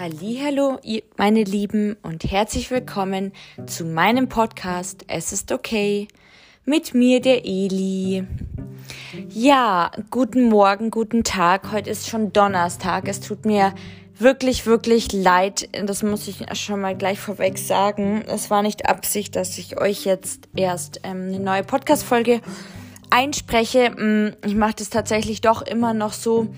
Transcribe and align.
Hallo, 0.00 0.78
meine 1.16 1.42
Lieben 1.42 1.96
und 2.04 2.22
herzlich 2.22 2.70
willkommen 2.70 3.32
zu 3.66 3.84
meinem 3.84 4.28
Podcast 4.28 5.04
Es 5.08 5.32
ist 5.32 5.50
okay 5.50 6.06
mit 6.64 6.94
mir 6.94 7.20
der 7.20 7.44
Eli. 7.44 8.24
Ja, 9.30 9.90
guten 10.12 10.48
Morgen, 10.50 10.92
guten 10.92 11.24
Tag. 11.24 11.72
Heute 11.72 11.90
ist 11.90 12.08
schon 12.08 12.32
Donnerstag. 12.32 13.08
Es 13.08 13.18
tut 13.18 13.44
mir 13.44 13.74
wirklich, 14.16 14.66
wirklich 14.66 15.10
leid. 15.12 15.68
Das 15.72 16.04
muss 16.04 16.28
ich 16.28 16.46
schon 16.56 16.80
mal 16.80 16.96
gleich 16.96 17.18
vorweg 17.18 17.58
sagen. 17.58 18.22
Es 18.28 18.50
war 18.50 18.62
nicht 18.62 18.88
Absicht, 18.88 19.34
dass 19.34 19.58
ich 19.58 19.80
euch 19.80 20.04
jetzt 20.04 20.48
erst 20.54 21.00
ähm, 21.02 21.22
eine 21.26 21.40
neue 21.40 21.64
Podcast-Folge 21.64 22.40
einspreche. 23.10 23.90
Mm, 23.90 24.36
ich 24.46 24.54
mache 24.54 24.76
das 24.76 24.90
tatsächlich 24.90 25.40
doch 25.40 25.62
immer 25.62 25.92
noch 25.92 26.12
so, 26.12 26.54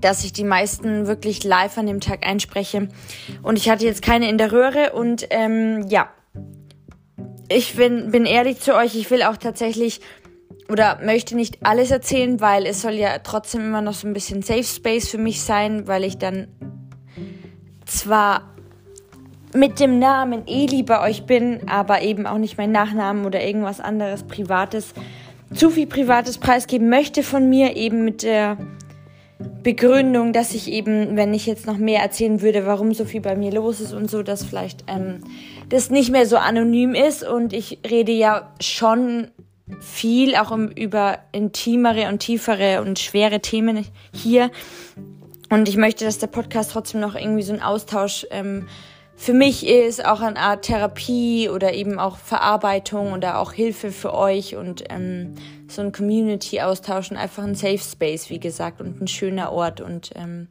dass 0.00 0.24
ich 0.24 0.32
die 0.32 0.44
meisten 0.44 1.06
wirklich 1.06 1.44
live 1.44 1.78
an 1.78 1.86
dem 1.86 2.00
Tag 2.00 2.26
einspreche. 2.26 2.88
Und 3.42 3.56
ich 3.56 3.70
hatte 3.70 3.84
jetzt 3.84 4.02
keine 4.02 4.28
in 4.28 4.38
der 4.38 4.52
Röhre 4.52 4.92
und 4.92 5.26
ähm, 5.30 5.86
ja, 5.88 6.08
ich 7.48 7.76
bin, 7.76 8.10
bin 8.10 8.26
ehrlich 8.26 8.60
zu 8.60 8.74
euch, 8.74 8.94
ich 8.94 9.10
will 9.10 9.22
auch 9.22 9.36
tatsächlich 9.36 10.00
oder 10.68 10.98
möchte 11.04 11.36
nicht 11.36 11.64
alles 11.64 11.90
erzählen, 11.90 12.40
weil 12.40 12.66
es 12.66 12.82
soll 12.82 12.94
ja 12.94 13.18
trotzdem 13.20 13.60
immer 13.62 13.82
noch 13.82 13.94
so 13.94 14.06
ein 14.08 14.12
bisschen 14.12 14.42
Safe 14.42 14.64
Space 14.64 15.08
für 15.08 15.18
mich 15.18 15.42
sein, 15.42 15.86
weil 15.86 16.02
ich 16.02 16.18
dann 16.18 16.48
zwar 17.84 18.56
mit 19.54 19.78
dem 19.78 19.98
Namen 19.98 20.46
Eli 20.46 20.82
bei 20.82 21.00
euch 21.00 21.24
bin, 21.24 21.68
aber 21.68 22.02
eben 22.02 22.26
auch 22.26 22.38
nicht 22.38 22.58
mein 22.58 22.72
Nachnamen 22.72 23.24
oder 23.24 23.42
irgendwas 23.42 23.80
anderes 23.80 24.24
Privates, 24.24 24.92
zu 25.54 25.70
viel 25.70 25.86
Privates 25.86 26.38
preisgeben 26.38 26.88
möchte 26.88 27.22
von 27.22 27.48
mir, 27.48 27.76
eben 27.76 28.04
mit 28.04 28.24
der 28.24 28.58
Begründung, 29.38 30.32
dass 30.32 30.54
ich 30.54 30.70
eben, 30.70 31.16
wenn 31.16 31.34
ich 31.34 31.46
jetzt 31.46 31.66
noch 31.66 31.76
mehr 31.76 32.00
erzählen 32.00 32.40
würde, 32.40 32.64
warum 32.64 32.94
so 32.94 33.04
viel 33.04 33.20
bei 33.20 33.36
mir 33.36 33.52
los 33.52 33.80
ist 33.80 33.92
und 33.92 34.10
so, 34.10 34.22
dass 34.22 34.44
vielleicht 34.44 34.84
ähm, 34.86 35.20
das 35.68 35.90
nicht 35.90 36.10
mehr 36.10 36.26
so 36.26 36.36
anonym 36.36 36.94
ist. 36.94 37.22
Und 37.22 37.52
ich 37.52 37.80
rede 37.88 38.12
ja 38.12 38.54
schon 38.60 39.28
viel 39.80 40.36
auch 40.36 40.50
um, 40.50 40.68
über 40.68 41.18
intimere 41.32 42.08
und 42.08 42.20
tiefere 42.20 42.80
und 42.80 42.98
schwere 42.98 43.40
Themen 43.40 43.84
hier. 44.12 44.50
Und 45.50 45.68
ich 45.68 45.76
möchte, 45.76 46.04
dass 46.04 46.18
der 46.18 46.28
Podcast 46.28 46.72
trotzdem 46.72 47.00
noch 47.00 47.14
irgendwie 47.14 47.42
so 47.42 47.52
ein 47.52 47.62
Austausch 47.62 48.26
ähm, 48.30 48.66
für 49.18 49.32
mich 49.32 49.66
ist, 49.66 50.04
auch 50.04 50.20
eine 50.20 50.38
Art 50.38 50.66
Therapie 50.66 51.48
oder 51.48 51.72
eben 51.72 51.98
auch 51.98 52.18
Verarbeitung 52.18 53.12
oder 53.14 53.38
auch 53.38 53.52
Hilfe 53.52 53.90
für 53.90 54.12
euch 54.14 54.56
und 54.56 54.84
ähm, 54.90 55.34
so 55.68 55.80
ein 55.80 55.90
Community-Austausch 55.90 57.10
und 57.10 57.16
einfach 57.16 57.42
ein 57.42 57.54
Safe 57.54 57.78
Space, 57.78 58.28
wie 58.28 58.38
gesagt, 58.38 58.80
und 58.80 59.00
ein 59.00 59.08
schöner 59.08 59.52
Ort. 59.52 59.80
Und 59.80 60.10
ähm, 60.14 60.48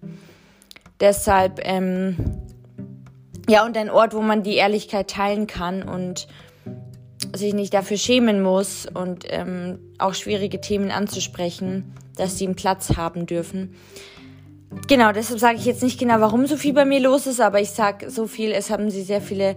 deshalb, 1.00 1.62
ähm, 1.64 2.18
ja, 3.48 3.64
und 3.66 3.78
ein 3.78 3.92
Ort, 3.92 4.16
wo 4.16 4.22
man 4.22 4.42
die 4.42 4.56
Ehrlichkeit 4.56 5.12
teilen 5.12 5.46
kann 5.46 5.84
und 5.84 6.28
sich 7.36 7.54
nicht 7.54 7.74
dafür 7.74 7.98
schämen 7.98 8.42
muss 8.42 8.88
und 8.92 9.26
ähm, 9.30 9.80
auch 10.00 10.16
schwierige 10.16 10.60
Themen 10.60 10.90
anzusprechen, 10.90 11.94
dass 12.18 12.40
sie 12.40 12.46
einen 12.46 12.56
Platz 12.56 12.98
haben 12.98 13.28
dürfen. 13.28 13.76
Genau, 14.88 15.12
deshalb 15.12 15.40
sage 15.40 15.58
ich 15.58 15.66
jetzt 15.66 15.84
nicht 15.84 16.00
genau, 16.00 16.20
warum 16.20 16.46
so 16.48 16.58
viel 16.58 16.74
bei 16.74 16.86
mir 16.86 17.00
los 17.00 17.28
ist, 17.28 17.42
aber 17.42 17.60
ich 17.60 17.72
sage 17.72 18.10
so 18.10 18.28
viel, 18.28 18.52
es 18.52 18.70
haben 18.70 18.90
sie 18.90 19.02
sehr 19.02 19.22
viele 19.22 19.56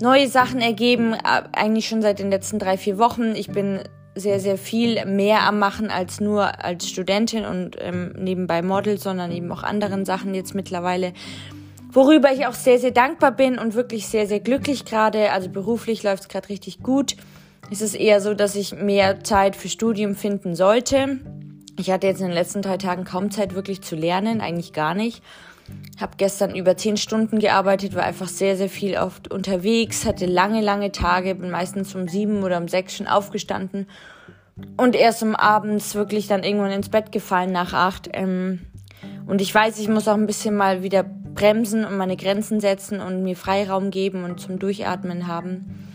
neue 0.00 0.28
Sachen 0.28 0.60
ergeben, 0.60 1.14
eigentlich 1.14 1.88
schon 1.88 2.02
seit 2.02 2.18
den 2.18 2.30
letzten 2.30 2.58
drei, 2.58 2.76
vier 2.76 2.98
Wochen. 2.98 3.34
Ich 3.34 3.48
bin 3.48 3.80
sehr, 4.14 4.40
sehr 4.40 4.58
viel 4.58 5.04
mehr 5.06 5.42
am 5.42 5.58
Machen 5.58 5.90
als 5.90 6.20
nur 6.20 6.64
als 6.64 6.88
Studentin 6.88 7.44
und 7.44 7.76
ähm, 7.80 8.12
nebenbei 8.18 8.62
Model, 8.62 8.98
sondern 8.98 9.32
eben 9.32 9.50
auch 9.50 9.62
anderen 9.62 10.04
Sachen 10.04 10.34
jetzt 10.34 10.54
mittlerweile. 10.54 11.12
Worüber 11.92 12.32
ich 12.32 12.46
auch 12.46 12.54
sehr, 12.54 12.78
sehr 12.78 12.92
dankbar 12.92 13.32
bin 13.32 13.58
und 13.58 13.74
wirklich 13.74 14.06
sehr, 14.06 14.26
sehr 14.26 14.40
glücklich 14.40 14.84
gerade. 14.84 15.32
Also 15.32 15.48
beruflich 15.48 16.02
läuft 16.02 16.24
es 16.24 16.28
gerade 16.28 16.48
richtig 16.48 16.82
gut. 16.82 17.16
Es 17.70 17.80
ist 17.80 17.94
eher 17.94 18.20
so, 18.20 18.34
dass 18.34 18.54
ich 18.54 18.74
mehr 18.74 19.24
Zeit 19.24 19.56
für 19.56 19.68
Studium 19.68 20.14
finden 20.14 20.54
sollte. 20.54 21.20
Ich 21.80 21.90
hatte 21.90 22.06
jetzt 22.06 22.20
in 22.20 22.26
den 22.26 22.34
letzten 22.34 22.60
drei 22.60 22.76
Tagen 22.76 23.04
kaum 23.04 23.30
Zeit 23.30 23.54
wirklich 23.54 23.80
zu 23.80 23.96
lernen, 23.96 24.42
eigentlich 24.42 24.74
gar 24.74 24.94
nicht. 24.94 25.22
Habe 25.98 26.12
gestern 26.18 26.54
über 26.54 26.76
zehn 26.76 26.96
Stunden 26.98 27.38
gearbeitet, 27.38 27.94
war 27.94 28.02
einfach 28.02 28.28
sehr, 28.28 28.56
sehr 28.56 28.68
viel 28.68 28.98
oft 28.98 29.30
unterwegs, 29.32 30.04
hatte 30.04 30.26
lange, 30.26 30.60
lange 30.60 30.92
Tage, 30.92 31.34
bin 31.34 31.50
meistens 31.50 31.94
um 31.94 32.06
sieben 32.06 32.42
oder 32.42 32.58
um 32.58 32.68
sechs 32.68 32.96
schon 32.96 33.06
aufgestanden 33.06 33.86
und 34.76 34.94
erst 34.94 35.22
um 35.22 35.34
abends 35.34 35.94
wirklich 35.94 36.26
dann 36.26 36.42
irgendwann 36.42 36.72
ins 36.72 36.90
Bett 36.90 37.12
gefallen 37.12 37.52
nach 37.52 37.72
acht. 37.72 38.10
Ähm, 38.12 38.60
und 39.26 39.40
ich 39.40 39.54
weiß, 39.54 39.78
ich 39.78 39.88
muss 39.88 40.08
auch 40.08 40.14
ein 40.14 40.26
bisschen 40.26 40.56
mal 40.56 40.82
wieder 40.82 41.02
bremsen 41.02 41.86
und 41.86 41.96
meine 41.96 42.16
Grenzen 42.16 42.60
setzen 42.60 43.00
und 43.00 43.22
mir 43.22 43.36
Freiraum 43.36 43.90
geben 43.90 44.24
und 44.24 44.38
zum 44.38 44.58
Durchatmen 44.58 45.26
haben. 45.26 45.88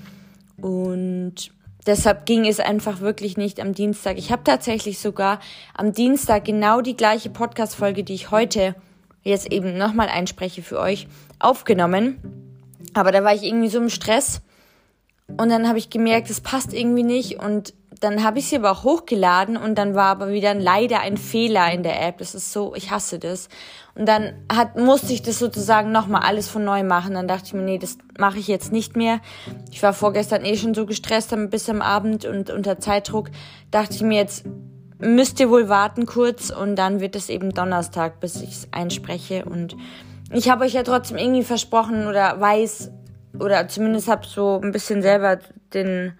Und 0.58 1.52
Deshalb 1.86 2.26
ging 2.26 2.46
es 2.46 2.60
einfach 2.60 3.00
wirklich 3.00 3.38
nicht 3.38 3.60
am 3.60 3.74
Dienstag. 3.74 4.18
Ich 4.18 4.32
habe 4.32 4.44
tatsächlich 4.44 5.00
sogar 5.00 5.40
am 5.76 5.94
Dienstag 5.94 6.46
genau 6.46 6.82
die 6.82 6.98
gleiche 6.98 7.30
Podcast-Folge, 7.30 8.04
die 8.04 8.16
ich 8.16 8.32
heute 8.32 8.76
jetzt 9.24 9.52
eben 9.52 9.78
nochmal 9.78 10.08
einspreche 10.08 10.64
für 10.64 10.80
euch, 10.80 11.08
aufgenommen. 11.40 12.18
Aber 12.94 13.12
da 13.12 13.24
war 13.24 13.36
ich 13.36 13.44
irgendwie 13.44 13.70
so 13.70 13.80
im 13.80 13.90
Stress. 13.90 14.42
Und 15.28 15.50
dann 15.50 15.68
habe 15.68 15.78
ich 15.78 15.90
gemerkt, 15.90 16.30
es 16.30 16.42
passt 16.42 16.74
irgendwie 16.74 17.04
nicht. 17.04 17.40
Und 17.40 17.74
dann 18.00 18.24
habe 18.24 18.40
ich 18.40 18.48
sie 18.48 18.58
aber 18.58 18.72
auch 18.72 18.84
hochgeladen 18.84 19.58
und 19.58 19.76
dann 19.76 19.96
war 19.96 20.08
aber 20.08 20.30
wieder 20.30 20.54
leider 20.54 21.00
ein 21.00 21.18
Fehler 21.18 21.72
in 21.72 21.84
der 21.84 22.06
App. 22.06 22.18
Das 22.18 22.36
ist 22.36 22.52
so, 22.52 22.74
ich 22.76 22.92
hasse 22.92 23.20
das. 23.20 23.50
Und 23.96 24.08
dann 24.08 24.34
hat, 24.52 24.78
musste 24.78 25.14
ich 25.14 25.22
das 25.22 25.40
sozusagen 25.40 25.92
nochmal 25.92 26.24
alles 26.24 26.50
von 26.50 26.66
neu 26.66 26.84
machen. 26.84 27.14
Dann 27.14 27.28
dachte 27.28 27.46
ich 27.48 27.54
mir, 27.54 27.62
nee, 27.62 27.78
das 27.78 27.98
mache 28.18 28.40
ich 28.40 28.48
jetzt 28.48 28.72
nicht 28.72 28.96
mehr. 28.96 29.22
Ich 29.72 29.82
war 29.84 29.94
vorgestern 29.94 30.44
eh 30.44 30.58
schon 30.58 30.74
so 30.74 30.86
gestresst 30.86 31.34
bis 31.50 31.70
am 31.70 31.82
Abend 31.82 32.26
und 32.26 32.50
unter 32.50 32.80
Zeitdruck. 32.80 33.30
Dachte 33.72 33.96
ich 33.96 34.02
mir 34.02 34.20
jetzt, 34.20 34.46
müsst 35.00 35.40
ihr 35.40 35.50
wohl 35.50 35.70
warten 35.70 36.06
kurz 36.06 36.50
und 36.50 36.76
dann 36.76 37.00
wird 37.00 37.16
es 37.16 37.30
eben 37.30 37.52
Donnerstag, 37.52 38.20
bis 38.20 38.42
ich 38.42 38.50
es 38.50 38.68
einspreche. 38.72 39.46
Und 39.46 39.78
ich 40.32 40.50
habe 40.50 40.66
euch 40.66 40.74
ja 40.74 40.84
trotzdem 40.84 41.18
irgendwie 41.18 41.44
versprochen 41.44 42.08
oder 42.08 42.40
weiß, 42.40 42.92
oder 43.40 43.68
zumindest 43.68 44.08
habe 44.08 44.26
so 44.26 44.60
ein 44.62 44.72
bisschen 44.72 45.02
selber 45.02 45.40
den 45.74 46.14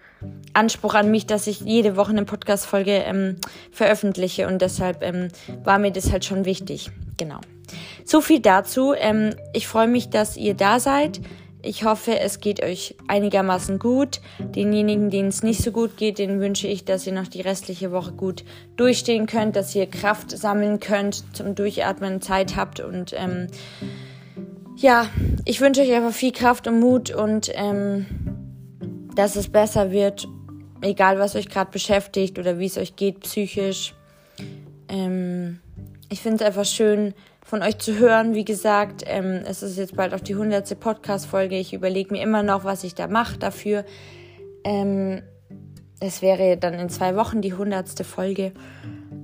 Anspruch 0.52 0.94
an 0.94 1.10
mich, 1.10 1.26
dass 1.26 1.46
ich 1.46 1.60
jede 1.60 1.96
Woche 1.96 2.10
eine 2.10 2.24
Podcast-Folge 2.24 2.92
ähm, 2.92 3.36
veröffentliche 3.70 4.46
und 4.46 4.62
deshalb 4.62 5.02
ähm, 5.02 5.28
war 5.64 5.78
mir 5.78 5.90
das 5.90 6.12
halt 6.12 6.24
schon 6.24 6.44
wichtig. 6.44 6.90
Genau. 7.16 7.40
So 8.04 8.20
viel 8.20 8.40
dazu. 8.40 8.94
Ähm, 8.96 9.34
ich 9.52 9.66
freue 9.66 9.88
mich, 9.88 10.10
dass 10.10 10.36
ihr 10.36 10.54
da 10.54 10.80
seid. 10.80 11.20
Ich 11.62 11.82
hoffe, 11.82 12.20
es 12.20 12.38
geht 12.38 12.62
euch 12.62 12.94
einigermaßen 13.08 13.80
gut. 13.80 14.20
Denjenigen, 14.38 15.10
denen 15.10 15.30
es 15.30 15.42
nicht 15.42 15.62
so 15.62 15.72
gut 15.72 15.96
geht, 15.96 16.18
denen 16.18 16.40
wünsche 16.40 16.68
ich, 16.68 16.84
dass 16.84 17.06
ihr 17.08 17.12
noch 17.12 17.26
die 17.26 17.40
restliche 17.40 17.90
Woche 17.90 18.12
gut 18.12 18.44
durchstehen 18.76 19.26
könnt, 19.26 19.56
dass 19.56 19.74
ihr 19.74 19.86
Kraft 19.86 20.30
sammeln 20.30 20.78
könnt, 20.78 21.24
zum 21.36 21.56
Durchatmen 21.56 22.22
Zeit 22.22 22.54
habt 22.54 22.78
und 22.78 23.12
ähm, 23.16 23.48
ja, 24.76 25.08
ich 25.44 25.60
wünsche 25.60 25.80
euch 25.80 25.92
einfach 25.92 26.12
viel 26.12 26.32
Kraft 26.32 26.66
und 26.66 26.80
Mut 26.80 27.10
und 27.10 27.50
ähm, 27.54 28.06
dass 29.14 29.36
es 29.36 29.48
besser 29.48 29.90
wird, 29.90 30.28
egal 30.82 31.18
was 31.18 31.34
euch 31.34 31.48
gerade 31.48 31.70
beschäftigt 31.70 32.38
oder 32.38 32.58
wie 32.58 32.66
es 32.66 32.76
euch 32.76 32.96
geht 32.96 33.20
psychisch. 33.20 33.94
Ähm, 34.88 35.60
ich 36.08 36.20
finde 36.20 36.36
es 36.36 36.42
einfach 36.42 36.64
schön, 36.64 37.14
von 37.46 37.62
euch 37.62 37.78
zu 37.78 37.98
hören. 37.98 38.34
Wie 38.34 38.44
gesagt, 38.44 39.04
ähm, 39.06 39.42
es 39.46 39.62
ist 39.62 39.78
jetzt 39.78 39.96
bald 39.96 40.12
auch 40.14 40.20
die 40.20 40.34
hundertste 40.34 40.74
Podcast-Folge. 40.74 41.56
Ich 41.56 41.72
überlege 41.72 42.12
mir 42.12 42.22
immer 42.22 42.42
noch, 42.42 42.64
was 42.64 42.82
ich 42.82 42.94
da 42.94 43.06
mache 43.06 43.38
dafür. 43.38 43.84
Ähm, 44.64 45.22
es 46.00 46.22
wäre 46.22 46.56
dann 46.56 46.74
in 46.74 46.88
zwei 46.90 47.16
Wochen 47.16 47.40
die 47.40 47.54
hundertste 47.54 48.04
Folge 48.04 48.52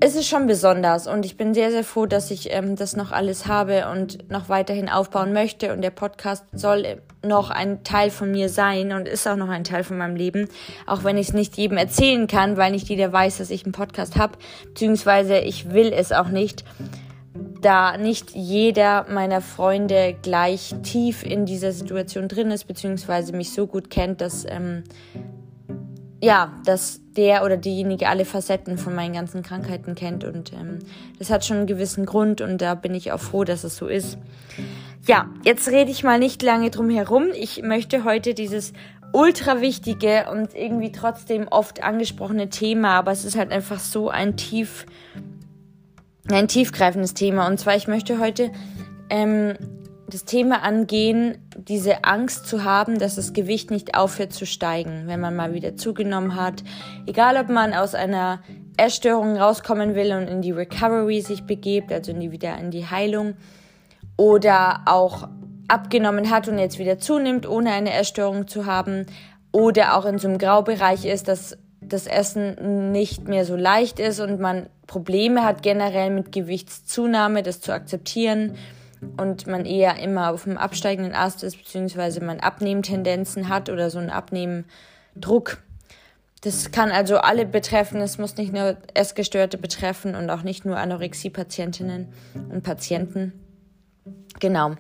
es 0.05 0.17
ist 0.17 0.27
schon 0.27 0.49
besonders 0.49 1.07
und 1.07 1.25
ich 1.25 1.37
bin 1.37 1.55
sehr, 1.55 1.71
sehr 1.71 1.85
froh, 1.85 2.07
dass 2.07 2.33
ich 2.33 2.53
ähm, 2.53 2.75
das 2.75 2.97
noch 2.97 3.13
alles 3.13 3.47
habe 3.47 3.87
und 3.93 4.29
noch 4.29 4.49
weiterhin 4.49 4.89
aufbauen 4.89 5.33
möchte. 5.33 5.73
Und 5.73 5.81
der 5.81 5.91
Podcast 5.91 6.45
soll 6.53 7.01
noch 7.25 7.51
ein 7.51 7.85
Teil 7.85 8.11
von 8.11 8.33
mir 8.33 8.49
sein 8.49 8.91
und 8.91 9.07
ist 9.07 9.29
auch 9.29 9.37
noch 9.37 9.49
ein 9.49 9.63
Teil 9.63 9.85
von 9.85 9.97
meinem 9.97 10.17
Leben, 10.17 10.49
auch 10.89 11.05
wenn 11.05 11.17
ich 11.19 11.29
es 11.29 11.35
nicht 11.35 11.57
jedem 11.57 11.77
erzählen 11.77 12.27
kann, 12.27 12.57
weil 12.57 12.73
nicht 12.73 12.89
jeder 12.89 13.13
weiß, 13.13 13.39
dass 13.39 13.51
ich 13.51 13.65
einen 13.65 13.71
Podcast 13.71 14.17
habe, 14.17 14.39
beziehungsweise 14.67 15.39
ich 15.39 15.71
will 15.71 15.93
es 15.93 16.11
auch 16.11 16.29
nicht, 16.29 16.65
da 17.61 17.97
nicht 17.97 18.33
jeder 18.33 19.07
meiner 19.09 19.41
Freunde 19.41 20.17
gleich 20.21 20.75
tief 20.83 21.23
in 21.23 21.47
dieser 21.47 21.71
Situation 21.71 22.27
drin 22.27 22.51
ist, 22.51 22.65
beziehungsweise 22.65 23.37
mich 23.37 23.53
so 23.53 23.69
gut 23.69 23.89
kennt, 23.89 24.21
dass 24.21 24.45
ähm, 24.49 24.83
ja, 26.23 26.53
dass 26.65 27.01
der 27.17 27.45
oder 27.45 27.57
diejenige 27.57 28.09
alle 28.09 28.25
Facetten 28.25 28.79
von 28.79 28.95
meinen 28.95 29.13
ganzen 29.13 29.43
Krankheiten 29.43 29.97
kennt 29.97 30.25
und 30.25 30.53
ähm, 30.53 30.79
das 31.19 31.31
hat 31.31 31.45
schon 31.45 31.59
einen 31.59 31.67
gewissen 31.67 32.07
Grund 32.07 32.41
und 32.41 32.63
da 32.63 32.77
bin 32.77 32.95
ich 32.95 33.11
auch 33.11 33.21
froh, 33.21 33.43
dass 33.43 33.65
es 33.65 33.77
so 33.77 33.89
ist. 33.89 34.19
Ja, 35.05 35.29
jetzt 35.45 35.69
rede 35.69 35.91
ich 35.91 36.05
mal 36.05 36.21
nicht 36.21 36.41
lange 36.43 36.71
drum 36.71 36.89
herum. 36.91 37.31
Ich 37.35 37.63
möchte 37.63 38.05
heute 38.05 38.35
dieses 38.35 38.73
ultra 39.13 39.61
wichtige 39.61 40.27
und 40.31 40.55
irgendwie 40.55 40.93
trotzdem 40.93 41.49
oft 41.49 41.83
angesprochene 41.83 42.49
Thema, 42.49 42.95
aber 42.95 43.11
es 43.11 43.25
ist 43.25 43.37
halt 43.37 43.51
einfach 43.51 43.81
so 43.81 44.09
ein 44.09 44.37
tief, 44.37 44.87
ein 46.31 46.47
tiefgreifendes 46.47 47.15
Thema. 47.15 47.49
Und 47.49 47.59
zwar, 47.59 47.75
ich 47.75 47.89
möchte 47.89 48.21
heute 48.21 48.53
ähm, 49.11 49.55
das 50.13 50.27
Thema 50.27 50.63
angehen, 50.63 51.39
diese 51.57 52.05
Angst 52.05 52.47
zu 52.47 52.65
haben, 52.65 52.99
dass 52.99 53.15
das 53.15 53.33
Gewicht 53.33 53.71
nicht 53.71 53.95
aufhört 53.97 54.35
zu 54.35 54.45
steigen, 54.45 55.05
wenn 55.07 55.21
man 55.21 55.35
mal 55.35 55.55
wieder 55.55 55.75
zugenommen 55.75 56.37
hat. 56.37 56.63
Egal, 57.07 57.39
ob 57.39 57.49
man 57.49 57.73
aus 57.73 57.95
einer 57.95 58.41
Essstörung 58.77 59.39
rauskommen 59.39 59.95
will 59.95 60.13
und 60.13 60.29
in 60.29 60.43
die 60.43 60.51
Recovery 60.51 61.23
sich 61.23 61.45
begebt, 61.45 61.91
also 61.91 62.13
in 62.13 62.21
die, 62.21 62.31
wieder 62.31 62.59
in 62.59 62.71
die 62.71 62.87
Heilung, 62.87 63.35
oder 64.19 64.83
auch 64.85 65.29
abgenommen 65.69 66.31
hat 66.31 66.47
und 66.47 66.59
jetzt 66.59 66.79
wieder 66.79 66.99
zunimmt, 66.99 67.49
ohne 67.49 67.73
eine 67.73 67.95
Essstörung 67.95 68.47
zu 68.47 68.67
haben, 68.67 69.07
oder 69.51 69.97
auch 69.97 70.05
in 70.05 70.19
so 70.19 70.29
einem 70.29 70.37
Graubereich 70.37 71.07
ist, 71.07 71.27
dass 71.29 71.57
das 71.81 72.07
Essen 72.07 72.93
nicht 72.93 73.29
mehr 73.29 73.47
so 73.47 73.57
leicht 73.57 73.99
ist 73.99 74.21
und 74.21 74.41
man 74.41 74.67
Probleme 74.87 75.43
hat 75.43 75.63
generell 75.63 76.11
mit 76.11 76.33
Gewichtszunahme, 76.33 77.43
das 77.43 77.63
zu 77.63 77.73
akzeptieren 77.73 78.57
und 79.17 79.47
man 79.47 79.65
eher 79.65 79.99
immer 79.99 80.31
auf 80.31 80.45
dem 80.45 80.59
absteigenden 80.59 81.15
Ast 81.15 81.43
ist, 81.43 81.59
beziehungsweise 81.59 82.23
man 82.23 82.41
Abnehmtendenzen 82.41 83.49
hat 83.49 83.69
oder 83.69 83.91
so 83.91 83.99
einen 83.99 84.11
Abnehmdruck. 84.11 85.59
Das 86.43 86.73
kann 86.73 86.91
also 86.91 87.19
alle 87.19 87.47
betreffen, 87.47 88.01
es 88.01 88.19
muss 88.19 88.37
nicht 88.37 88.53
nur 88.53 88.77
Essgestörte 88.95 89.59
betreffen 89.59 90.17
und 90.17 90.29
auch 90.29 90.43
nicht 90.43 90.65
nur 90.65 90.77
Anorexie-Patientinnen 90.77 92.13
und 92.51 92.63
Patienten. 92.63 93.33
Genau. 94.41 94.73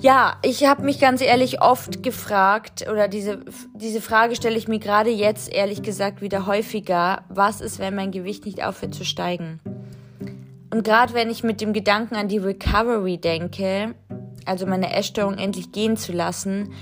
Ja, 0.00 0.38
ich 0.42 0.64
habe 0.66 0.82
mich 0.82 1.00
ganz 1.00 1.20
ehrlich 1.20 1.62
oft 1.62 2.02
gefragt, 2.02 2.86
oder 2.90 3.08
diese, 3.08 3.40
diese 3.74 4.00
Frage 4.00 4.36
stelle 4.36 4.56
ich 4.56 4.68
mir 4.68 4.78
gerade 4.78 5.10
jetzt 5.10 5.52
ehrlich 5.52 5.82
gesagt 5.82 6.20
wieder 6.20 6.46
häufiger, 6.46 7.24
was 7.28 7.60
ist, 7.60 7.78
wenn 7.78 7.94
mein 7.94 8.10
Gewicht 8.10 8.44
nicht 8.44 8.64
aufhört 8.64 8.94
zu 8.94 9.04
steigen? 9.04 9.60
Und 10.74 10.82
gerade 10.82 11.14
wenn 11.14 11.30
ich 11.30 11.44
mit 11.44 11.60
dem 11.60 11.72
Gedanken 11.72 12.16
an 12.16 12.26
die 12.26 12.38
Recovery 12.38 13.16
denke, 13.16 13.94
also 14.44 14.66
meine 14.66 14.92
Essstörung 14.92 15.38
endlich 15.38 15.70
gehen 15.70 15.96
zu 15.96 16.10
lassen, 16.10 16.72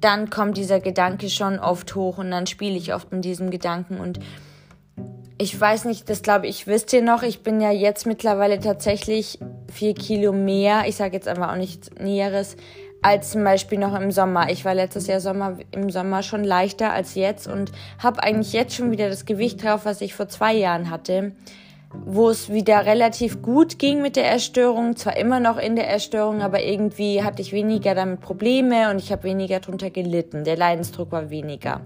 dann 0.00 0.30
kommt 0.30 0.56
dieser 0.56 0.80
Gedanke 0.80 1.28
schon 1.28 1.58
oft 1.58 1.94
hoch 1.94 2.16
und 2.16 2.30
dann 2.30 2.46
spiele 2.46 2.78
ich 2.78 2.94
oft 2.94 3.12
mit 3.12 3.26
diesem 3.26 3.50
Gedanken 3.50 4.00
und 4.00 4.20
ich 5.36 5.60
weiß 5.60 5.84
nicht, 5.84 6.08
das 6.08 6.22
glaube 6.22 6.46
ich, 6.46 6.66
wisst 6.66 6.94
ihr 6.94 7.02
noch, 7.02 7.22
ich 7.22 7.42
bin 7.42 7.60
ja 7.60 7.70
jetzt 7.70 8.06
mittlerweile 8.06 8.58
tatsächlich 8.58 9.38
vier 9.70 9.92
Kilo 9.92 10.32
mehr, 10.32 10.84
ich 10.86 10.96
sage 10.96 11.12
jetzt 11.12 11.28
einfach 11.28 11.52
auch 11.52 11.58
nichts 11.58 11.90
Näheres, 12.00 12.56
als 13.02 13.32
zum 13.32 13.44
Beispiel 13.44 13.78
noch 13.78 13.94
im 14.00 14.10
Sommer. 14.10 14.48
Ich 14.48 14.64
war 14.64 14.74
letztes 14.74 15.08
Jahr 15.08 15.20
Sommer, 15.20 15.58
im 15.72 15.90
Sommer 15.90 16.22
schon 16.22 16.42
leichter 16.42 16.90
als 16.90 17.16
jetzt 17.16 17.48
und 17.48 17.70
habe 17.98 18.22
eigentlich 18.22 18.54
jetzt 18.54 18.74
schon 18.74 18.92
wieder 18.92 19.10
das 19.10 19.26
Gewicht 19.26 19.62
drauf, 19.62 19.84
was 19.84 20.00
ich 20.00 20.14
vor 20.14 20.28
zwei 20.28 20.54
Jahren 20.54 20.88
hatte 20.88 21.32
wo 22.04 22.30
es 22.30 22.50
wieder 22.50 22.86
relativ 22.86 23.42
gut 23.42 23.78
ging 23.78 24.02
mit 24.02 24.16
der 24.16 24.30
Erstörung, 24.30 24.96
zwar 24.96 25.16
immer 25.16 25.40
noch 25.40 25.58
in 25.58 25.76
der 25.76 25.88
Erstörung, 25.88 26.42
aber 26.42 26.62
irgendwie 26.62 27.22
hatte 27.22 27.42
ich 27.42 27.52
weniger 27.52 27.94
damit 27.94 28.20
Probleme 28.20 28.90
und 28.90 28.98
ich 28.98 29.12
habe 29.12 29.24
weniger 29.24 29.60
drunter 29.60 29.90
gelitten. 29.90 30.44
Der 30.44 30.56
Leidensdruck 30.56 31.12
war 31.12 31.30
weniger. 31.30 31.82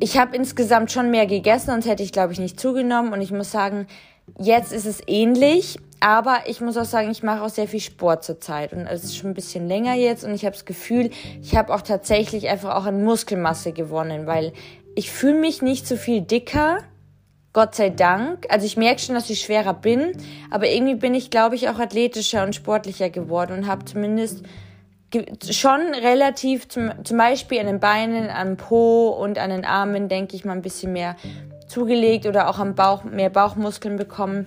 Ich 0.00 0.18
habe 0.18 0.36
insgesamt 0.36 0.92
schon 0.92 1.10
mehr 1.10 1.26
gegessen, 1.26 1.70
sonst 1.70 1.86
hätte 1.86 2.02
ich, 2.02 2.12
glaube 2.12 2.32
ich, 2.32 2.38
nicht 2.38 2.58
zugenommen. 2.58 3.12
Und 3.12 3.20
ich 3.20 3.32
muss 3.32 3.50
sagen, 3.50 3.86
jetzt 4.38 4.72
ist 4.72 4.86
es 4.86 5.00
ähnlich, 5.06 5.78
aber 6.00 6.40
ich 6.46 6.60
muss 6.60 6.76
auch 6.76 6.84
sagen, 6.84 7.10
ich 7.10 7.22
mache 7.22 7.42
auch 7.42 7.48
sehr 7.48 7.68
viel 7.68 7.80
Sport 7.80 8.24
zurzeit 8.24 8.72
und 8.72 8.86
es 8.86 9.04
ist 9.04 9.16
schon 9.16 9.30
ein 9.30 9.34
bisschen 9.34 9.68
länger 9.68 9.94
jetzt 9.94 10.24
und 10.24 10.34
ich 10.34 10.44
habe 10.44 10.54
das 10.54 10.64
Gefühl, 10.64 11.10
ich 11.40 11.54
habe 11.56 11.72
auch 11.72 11.82
tatsächlich 11.82 12.48
einfach 12.48 12.74
auch 12.74 12.86
an 12.86 13.04
Muskelmasse 13.04 13.72
gewonnen, 13.72 14.26
weil 14.26 14.52
ich 14.96 15.10
fühle 15.10 15.38
mich 15.38 15.62
nicht 15.62 15.86
so 15.86 15.96
viel 15.96 16.20
dicker, 16.20 16.78
Gott 17.52 17.74
sei 17.74 17.90
Dank. 17.90 18.46
Also 18.48 18.64
ich 18.64 18.76
merke 18.76 19.00
schon, 19.00 19.14
dass 19.14 19.28
ich 19.28 19.40
schwerer 19.40 19.74
bin, 19.74 20.12
aber 20.50 20.68
irgendwie 20.68 20.94
bin 20.94 21.14
ich, 21.14 21.30
glaube 21.30 21.54
ich, 21.54 21.68
auch 21.68 21.78
athletischer 21.78 22.44
und 22.44 22.54
sportlicher 22.54 23.10
geworden 23.10 23.52
und 23.58 23.66
habe 23.66 23.84
zumindest 23.84 24.42
schon 25.50 25.80
relativ 26.02 26.68
zum, 26.68 26.90
zum 27.04 27.18
Beispiel 27.18 27.60
an 27.60 27.66
den 27.66 27.80
Beinen, 27.80 28.30
am 28.30 28.56
Po 28.56 29.08
und 29.08 29.38
an 29.38 29.50
den 29.50 29.66
Armen, 29.66 30.08
denke 30.08 30.36
ich 30.36 30.44
mal, 30.44 30.54
ein 30.54 30.62
bisschen 30.62 30.92
mehr 30.94 31.16
zugelegt 31.68 32.26
oder 32.26 32.48
auch 32.48 32.58
am 32.58 32.74
Bauch 32.74 33.04
mehr 33.04 33.28
Bauchmuskeln 33.28 33.96
bekommen. 33.96 34.46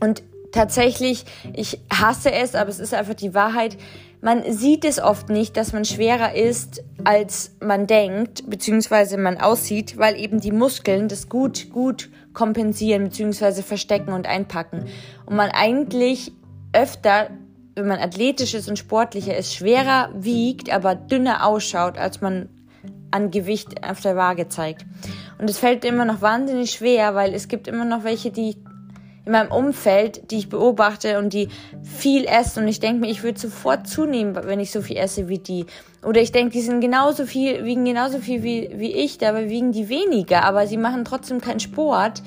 Und 0.00 0.22
tatsächlich, 0.52 1.24
ich 1.54 1.80
hasse 1.92 2.32
es, 2.32 2.54
aber 2.54 2.68
es 2.68 2.78
ist 2.78 2.92
einfach 2.92 3.14
die 3.14 3.32
Wahrheit. 3.32 3.78
Man 4.20 4.50
sieht 4.52 4.84
es 4.84 5.00
oft 5.00 5.30
nicht, 5.30 5.56
dass 5.56 5.72
man 5.72 5.84
schwerer 5.84 6.34
ist, 6.34 6.82
als 7.04 7.52
man 7.60 7.86
denkt, 7.86 8.48
beziehungsweise 8.48 9.16
man 9.16 9.38
aussieht, 9.38 9.98
weil 9.98 10.18
eben 10.18 10.40
die 10.40 10.52
Muskeln 10.52 11.08
das 11.08 11.28
gut, 11.28 11.70
gut 11.70 12.10
kompensieren 12.34 13.04
bzw. 13.04 13.62
verstecken 13.62 14.12
und 14.12 14.26
einpacken. 14.26 14.86
Und 15.24 15.36
man 15.36 15.50
eigentlich 15.50 16.32
öfter, 16.72 17.30
wenn 17.74 17.86
man 17.86 18.00
athletisch 18.00 18.54
ist 18.54 18.68
und 18.68 18.78
sportlicher 18.78 19.36
ist, 19.36 19.54
schwerer 19.54 20.10
wiegt, 20.14 20.70
aber 20.70 20.94
dünner 20.94 21.46
ausschaut, 21.46 21.96
als 21.96 22.20
man 22.20 22.48
an 23.10 23.30
Gewicht 23.30 23.88
auf 23.88 24.00
der 24.00 24.16
Waage 24.16 24.48
zeigt. 24.48 24.84
Und 25.38 25.48
es 25.48 25.58
fällt 25.58 25.84
immer 25.84 26.04
noch 26.04 26.20
wahnsinnig 26.20 26.72
schwer, 26.72 27.14
weil 27.14 27.32
es 27.32 27.48
gibt 27.48 27.68
immer 27.68 27.84
noch 27.84 28.02
welche, 28.02 28.30
die 28.30 28.56
in 29.26 29.32
meinem 29.32 29.50
Umfeld, 29.50 30.30
die 30.30 30.38
ich 30.38 30.48
beobachte 30.48 31.18
und 31.18 31.32
die 31.32 31.48
viel 31.82 32.26
essen 32.26 32.64
und 32.64 32.68
ich 32.68 32.80
denke 32.80 33.00
mir, 33.00 33.10
ich 33.10 33.22
würde 33.22 33.40
sofort 33.40 33.88
zunehmen, 33.88 34.36
wenn 34.44 34.60
ich 34.60 34.70
so 34.70 34.82
viel 34.82 34.96
esse 34.96 35.28
wie 35.28 35.38
die. 35.38 35.66
Oder 36.04 36.20
ich 36.20 36.32
denke, 36.32 36.52
die 36.52 36.60
sind 36.60 36.80
genauso 36.80 37.24
viel, 37.24 37.64
wiegen 37.64 37.84
genauso 37.84 38.18
viel 38.18 38.42
wie, 38.42 38.70
wie 38.76 38.92
ich, 38.92 39.16
dabei 39.18 39.48
wiegen 39.48 39.72
die 39.72 39.88
weniger, 39.88 40.44
aber 40.44 40.66
sie 40.66 40.76
machen 40.76 41.04
trotzdem 41.04 41.40
keinen 41.40 41.60
Sport. 41.60 42.22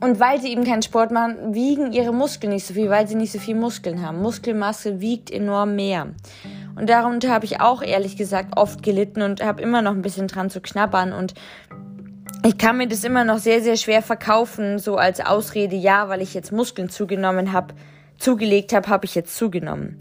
Und 0.00 0.20
weil 0.20 0.40
sie 0.40 0.52
eben 0.52 0.62
keinen 0.62 0.82
Sport 0.82 1.10
machen, 1.10 1.54
wiegen 1.54 1.92
ihre 1.92 2.12
Muskeln 2.12 2.52
nicht 2.52 2.66
so 2.66 2.74
viel, 2.74 2.88
weil 2.88 3.08
sie 3.08 3.16
nicht 3.16 3.32
so 3.32 3.40
viel 3.40 3.56
Muskeln 3.56 4.06
haben. 4.06 4.22
Muskelmasse 4.22 5.00
wiegt 5.00 5.28
enorm 5.28 5.74
mehr. 5.74 6.08
Und 6.76 6.88
darunter 6.88 7.30
habe 7.30 7.44
ich 7.44 7.60
auch 7.60 7.82
ehrlich 7.82 8.16
gesagt 8.16 8.56
oft 8.56 8.84
gelitten 8.84 9.22
und 9.22 9.42
habe 9.42 9.60
immer 9.60 9.82
noch 9.82 9.90
ein 9.92 10.02
bisschen 10.02 10.28
dran 10.28 10.50
zu 10.50 10.60
knabbern 10.60 11.12
und 11.12 11.34
ich 12.44 12.58
kann 12.58 12.76
mir 12.76 12.88
das 12.88 13.04
immer 13.04 13.24
noch 13.24 13.38
sehr, 13.38 13.62
sehr 13.62 13.76
schwer 13.76 14.02
verkaufen, 14.02 14.78
so 14.78 14.96
als 14.96 15.20
Ausrede, 15.20 15.76
ja, 15.76 16.08
weil 16.08 16.22
ich 16.22 16.34
jetzt 16.34 16.52
Muskeln 16.52 16.88
zugenommen 16.88 17.52
habe, 17.52 17.74
zugelegt 18.18 18.72
habe, 18.72 18.88
habe 18.88 19.06
ich 19.06 19.14
jetzt 19.14 19.36
zugenommen. 19.36 20.00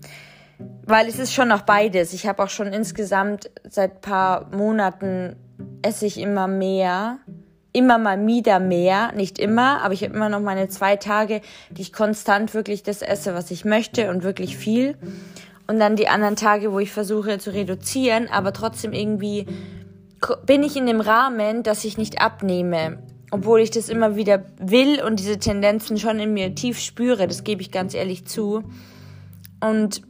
Weil 0.86 1.08
es 1.08 1.20
ist 1.20 1.34
schon 1.34 1.50
noch 1.50 1.62
beides. 1.62 2.14
Ich 2.14 2.28
habe 2.28 2.44
auch 2.44 2.50
schon 2.50 2.74
insgesamt 2.74 3.50
seit 3.68 4.02
paar 4.02 4.50
Monaten 4.56 5.36
esse 5.82 6.06
ich 6.06 6.20
immer 6.20 6.48
mehr. 6.48 7.20
Immer 7.74 7.98
mal 8.00 8.26
wieder 8.26 8.60
mehr, 8.60 9.12
nicht 9.12 9.38
immer, 9.38 9.84
aber 9.84 9.94
ich 9.94 10.04
habe 10.04 10.16
immer 10.16 10.30
noch 10.30 10.40
meine 10.40 10.68
zwei 10.68 10.96
Tage, 10.96 11.42
die 11.70 11.84
ich 11.84 11.94
konstant 11.94 12.56
wirklich 12.56 12.82
das 12.82 13.04
esse, 13.04 13.36
was 13.36 13.52
ich 13.52 13.66
möchte 13.66 14.10
und 14.10 14.24
wirklich 14.24 14.58
viel. 14.58 14.98
Und 15.68 15.80
dann 15.80 15.96
die 15.96 16.08
anderen 16.08 16.38
Tage, 16.38 16.72
wo 16.72 16.80
ich 16.80 16.92
versuche 16.92 17.38
zu 17.38 17.52
reduzieren, 17.52 18.30
aber 18.32 18.54
trotzdem 18.54 18.94
irgendwie 18.94 19.46
bin 20.46 20.64
ich 20.64 20.76
in 20.76 20.86
dem 20.86 21.02
Rahmen, 21.02 21.64
dass 21.64 21.86
ich 21.86 21.98
nicht 21.98 22.22
abnehme. 22.22 23.00
Obwohl 23.32 23.60
ich 23.60 23.72
das 23.72 23.90
immer 23.90 24.16
wieder 24.16 24.46
will 24.58 25.02
und 25.04 25.20
diese 25.20 25.38
Tendenzen 25.38 25.98
schon 25.98 26.20
in 26.20 26.34
mir 26.34 26.56
tief 26.56 26.80
spüre, 26.80 27.28
das 27.28 27.44
gebe 27.44 27.62
ich 27.62 27.72
ganz 27.72 27.94
ehrlich 27.94 28.26
zu. 28.26 28.64
Und 29.60 30.02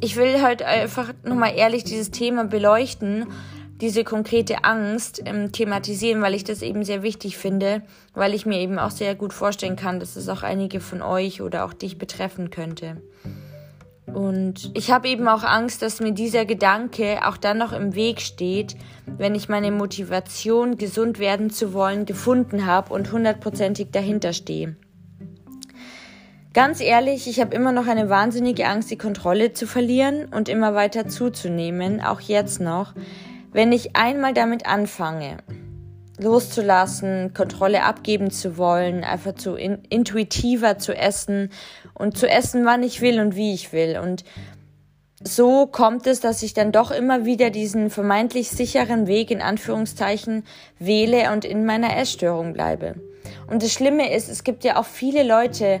ich 0.00 0.16
will 0.16 0.40
halt 0.40 0.62
einfach 0.62 1.12
nochmal 1.24 1.54
ehrlich 1.56 1.84
dieses 1.84 2.10
Thema 2.10 2.44
beleuchten, 2.44 3.26
diese 3.82 4.04
konkrete 4.04 4.64
Angst 4.64 5.20
ähm, 5.26 5.52
thematisieren, 5.52 6.22
weil 6.22 6.34
ich 6.34 6.44
das 6.44 6.62
eben 6.62 6.84
sehr 6.84 7.02
wichtig 7.02 7.36
finde, 7.36 7.82
weil 8.14 8.32
ich 8.32 8.46
mir 8.46 8.60
eben 8.60 8.78
auch 8.78 8.92
sehr 8.92 9.14
gut 9.14 9.32
vorstellen 9.32 9.76
kann, 9.76 9.98
dass 9.98 10.16
es 10.16 10.28
auch 10.28 10.42
einige 10.42 10.80
von 10.80 11.02
euch 11.02 11.42
oder 11.42 11.64
auch 11.64 11.72
dich 11.72 11.98
betreffen 11.98 12.50
könnte. 12.50 13.02
Und 14.06 14.70
ich 14.74 14.90
habe 14.90 15.08
eben 15.08 15.28
auch 15.28 15.44
Angst, 15.44 15.80
dass 15.82 16.00
mir 16.00 16.12
dieser 16.12 16.44
Gedanke 16.44 17.20
auch 17.26 17.36
dann 17.36 17.58
noch 17.58 17.72
im 17.72 17.94
Weg 17.94 18.20
steht, 18.20 18.76
wenn 19.06 19.34
ich 19.34 19.48
meine 19.48 19.70
Motivation, 19.70 20.76
gesund 20.76 21.18
werden 21.18 21.50
zu 21.50 21.72
wollen, 21.72 22.04
gefunden 22.04 22.66
habe 22.66 22.92
und 22.92 23.12
hundertprozentig 23.12 23.88
dahinter 23.92 24.32
stehe. 24.32 24.76
Ganz 26.52 26.80
ehrlich, 26.80 27.28
ich 27.28 27.40
habe 27.40 27.54
immer 27.54 27.72
noch 27.72 27.86
eine 27.86 28.10
wahnsinnige 28.10 28.66
Angst, 28.66 28.90
die 28.90 28.98
Kontrolle 28.98 29.54
zu 29.54 29.66
verlieren 29.66 30.26
und 30.26 30.50
immer 30.50 30.74
weiter 30.74 31.08
zuzunehmen, 31.08 32.02
auch 32.02 32.20
jetzt 32.20 32.60
noch, 32.60 32.94
wenn 33.52 33.72
ich 33.72 33.96
einmal 33.96 34.34
damit 34.34 34.66
anfange, 34.66 35.38
loszulassen, 36.18 37.32
Kontrolle 37.32 37.84
abgeben 37.84 38.30
zu 38.30 38.58
wollen, 38.58 39.02
einfach 39.02 39.34
zu 39.34 39.54
in, 39.54 39.78
intuitiver 39.88 40.78
zu 40.78 40.94
essen 40.94 41.50
und 42.02 42.18
zu 42.18 42.28
essen, 42.28 42.64
wann 42.64 42.82
ich 42.82 43.00
will 43.00 43.20
und 43.20 43.36
wie 43.36 43.54
ich 43.54 43.72
will. 43.72 43.96
Und 43.96 44.24
so 45.22 45.66
kommt 45.66 46.08
es, 46.08 46.18
dass 46.18 46.42
ich 46.42 46.52
dann 46.52 46.72
doch 46.72 46.90
immer 46.90 47.24
wieder 47.24 47.50
diesen 47.50 47.90
vermeintlich 47.90 48.50
sicheren 48.50 49.06
Weg 49.06 49.30
in 49.30 49.40
Anführungszeichen 49.40 50.42
wähle 50.80 51.30
und 51.32 51.44
in 51.44 51.64
meiner 51.64 51.96
Essstörung 51.96 52.54
bleibe. 52.54 52.96
Und 53.46 53.62
das 53.62 53.72
Schlimme 53.72 54.12
ist, 54.12 54.28
es 54.28 54.42
gibt 54.42 54.64
ja 54.64 54.80
auch 54.80 54.84
viele 54.84 55.22
Leute, 55.22 55.80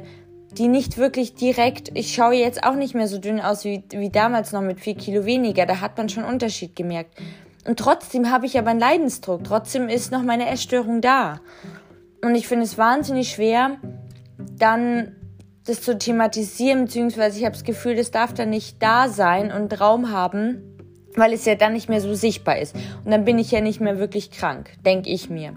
die 0.52 0.68
nicht 0.68 0.96
wirklich 0.96 1.34
direkt, 1.34 1.90
ich 1.94 2.14
schaue 2.14 2.34
jetzt 2.34 2.62
auch 2.62 2.76
nicht 2.76 2.94
mehr 2.94 3.08
so 3.08 3.18
dünn 3.18 3.40
aus 3.40 3.64
wie, 3.64 3.82
wie 3.90 4.10
damals 4.10 4.52
noch 4.52 4.60
mit 4.60 4.78
vier 4.78 4.94
Kilo 4.94 5.24
weniger, 5.24 5.66
da 5.66 5.80
hat 5.80 5.98
man 5.98 6.08
schon 6.08 6.22
Unterschied 6.22 6.76
gemerkt. 6.76 7.18
Und 7.66 7.80
trotzdem 7.80 8.30
habe 8.30 8.46
ich 8.46 8.56
aber 8.58 8.70
einen 8.70 8.80
Leidensdruck. 8.80 9.42
Trotzdem 9.42 9.88
ist 9.88 10.12
noch 10.12 10.22
meine 10.22 10.48
Essstörung 10.48 11.00
da. 11.00 11.40
Und 12.24 12.36
ich 12.36 12.46
finde 12.46 12.64
es 12.64 12.78
wahnsinnig 12.78 13.30
schwer, 13.30 13.78
dann 14.38 15.16
das 15.64 15.80
zu 15.80 15.96
thematisieren, 15.96 16.86
beziehungsweise 16.86 17.38
ich 17.38 17.44
habe 17.44 17.54
das 17.54 17.64
Gefühl, 17.64 17.94
das 17.94 18.10
darf 18.10 18.34
dann 18.34 18.50
nicht 18.50 18.82
da 18.82 19.08
sein 19.08 19.52
und 19.52 19.80
Raum 19.80 20.10
haben, 20.10 20.62
weil 21.14 21.32
es 21.32 21.44
ja 21.44 21.54
dann 21.54 21.74
nicht 21.74 21.88
mehr 21.88 22.00
so 22.00 22.14
sichtbar 22.14 22.58
ist. 22.58 22.74
Und 23.04 23.10
dann 23.10 23.24
bin 23.24 23.38
ich 23.38 23.50
ja 23.50 23.60
nicht 23.60 23.80
mehr 23.80 23.98
wirklich 23.98 24.30
krank, 24.30 24.70
denke 24.84 25.10
ich 25.10 25.30
mir. 25.30 25.56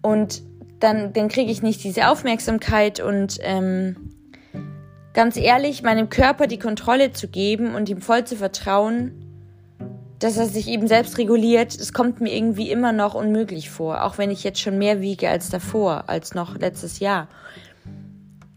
Und 0.00 0.42
dann, 0.80 1.12
dann 1.12 1.28
kriege 1.28 1.50
ich 1.50 1.62
nicht 1.62 1.82
diese 1.84 2.08
Aufmerksamkeit 2.08 3.00
und 3.00 3.38
ähm, 3.42 4.12
ganz 5.12 5.36
ehrlich, 5.36 5.82
meinem 5.82 6.08
Körper 6.08 6.46
die 6.46 6.58
Kontrolle 6.58 7.12
zu 7.12 7.28
geben 7.28 7.74
und 7.74 7.88
ihm 7.88 8.00
voll 8.00 8.24
zu 8.24 8.36
vertrauen, 8.36 9.22
dass 10.18 10.36
er 10.38 10.46
sich 10.46 10.68
eben 10.68 10.86
selbst 10.86 11.18
reguliert, 11.18 11.78
das 11.78 11.92
kommt 11.92 12.20
mir 12.20 12.34
irgendwie 12.34 12.70
immer 12.70 12.92
noch 12.92 13.14
unmöglich 13.14 13.68
vor, 13.68 14.04
auch 14.04 14.16
wenn 14.16 14.30
ich 14.30 14.44
jetzt 14.44 14.60
schon 14.60 14.78
mehr 14.78 15.00
wiege 15.00 15.28
als 15.28 15.50
davor, 15.50 16.04
als 16.06 16.34
noch 16.34 16.56
letztes 16.56 17.00
Jahr. 17.00 17.28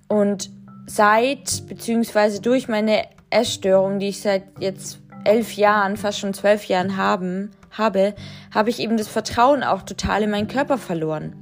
Und 0.08 0.50
seit, 0.90 1.68
beziehungsweise 1.68 2.42
durch 2.42 2.68
meine 2.68 3.04
Essstörung, 3.30 4.00
die 4.00 4.08
ich 4.08 4.22
seit 4.22 4.44
jetzt 4.60 5.00
elf 5.24 5.54
Jahren, 5.54 5.98
fast 5.98 6.20
schon 6.20 6.34
zwölf 6.34 6.66
Jahren 6.66 6.98
haben, 6.98 7.52
habe, 7.72 8.16
habe 8.54 8.72
ich 8.72 8.80
eben 8.80 8.98
das 8.98 9.08
Vertrauen 9.08 9.64
auch 9.64 9.84
total 9.84 10.24
in 10.24 10.32
meinen 10.32 10.48
Körper 10.48 10.80
verloren. 10.80 11.36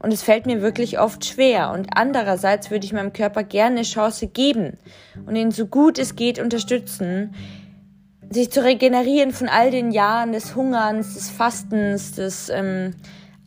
Und 0.00 0.12
es 0.12 0.22
fällt 0.22 0.46
mir 0.46 0.62
wirklich 0.62 0.98
oft 0.98 1.24
schwer. 1.24 1.70
Und 1.70 1.90
andererseits 1.94 2.70
würde 2.70 2.86
ich 2.86 2.92
meinem 2.92 3.12
Körper 3.12 3.44
gerne 3.44 3.76
eine 3.76 3.82
Chance 3.82 4.26
geben 4.26 4.78
und 5.26 5.36
ihn 5.36 5.52
so 5.52 5.66
gut 5.66 5.98
es 5.98 6.16
geht 6.16 6.40
unterstützen, 6.40 7.34
sich 8.30 8.50
zu 8.50 8.64
regenerieren 8.64 9.32
von 9.32 9.48
all 9.48 9.70
den 9.70 9.92
Jahren 9.92 10.32
des 10.32 10.56
Hungerns, 10.56 11.14
des 11.14 11.30
Fastens, 11.30 12.12
des 12.12 12.48
ähm, 12.48 12.94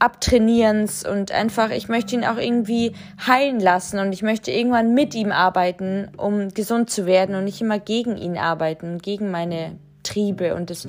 Abtrainierens 0.01 1.05
und 1.05 1.31
einfach, 1.31 1.69
ich 1.69 1.87
möchte 1.87 2.15
ihn 2.15 2.25
auch 2.25 2.37
irgendwie 2.37 2.93
heilen 3.25 3.59
lassen 3.59 3.99
und 3.99 4.13
ich 4.13 4.23
möchte 4.23 4.49
irgendwann 4.49 4.95
mit 4.95 5.13
ihm 5.13 5.31
arbeiten, 5.31 6.09
um 6.17 6.49
gesund 6.49 6.89
zu 6.89 7.05
werden 7.05 7.35
und 7.35 7.43
nicht 7.43 7.61
immer 7.61 7.77
gegen 7.77 8.17
ihn 8.17 8.35
arbeiten, 8.35 8.97
gegen 8.97 9.29
meine 9.29 9.77
Triebe 10.01 10.55
und 10.55 10.71
das 10.71 10.87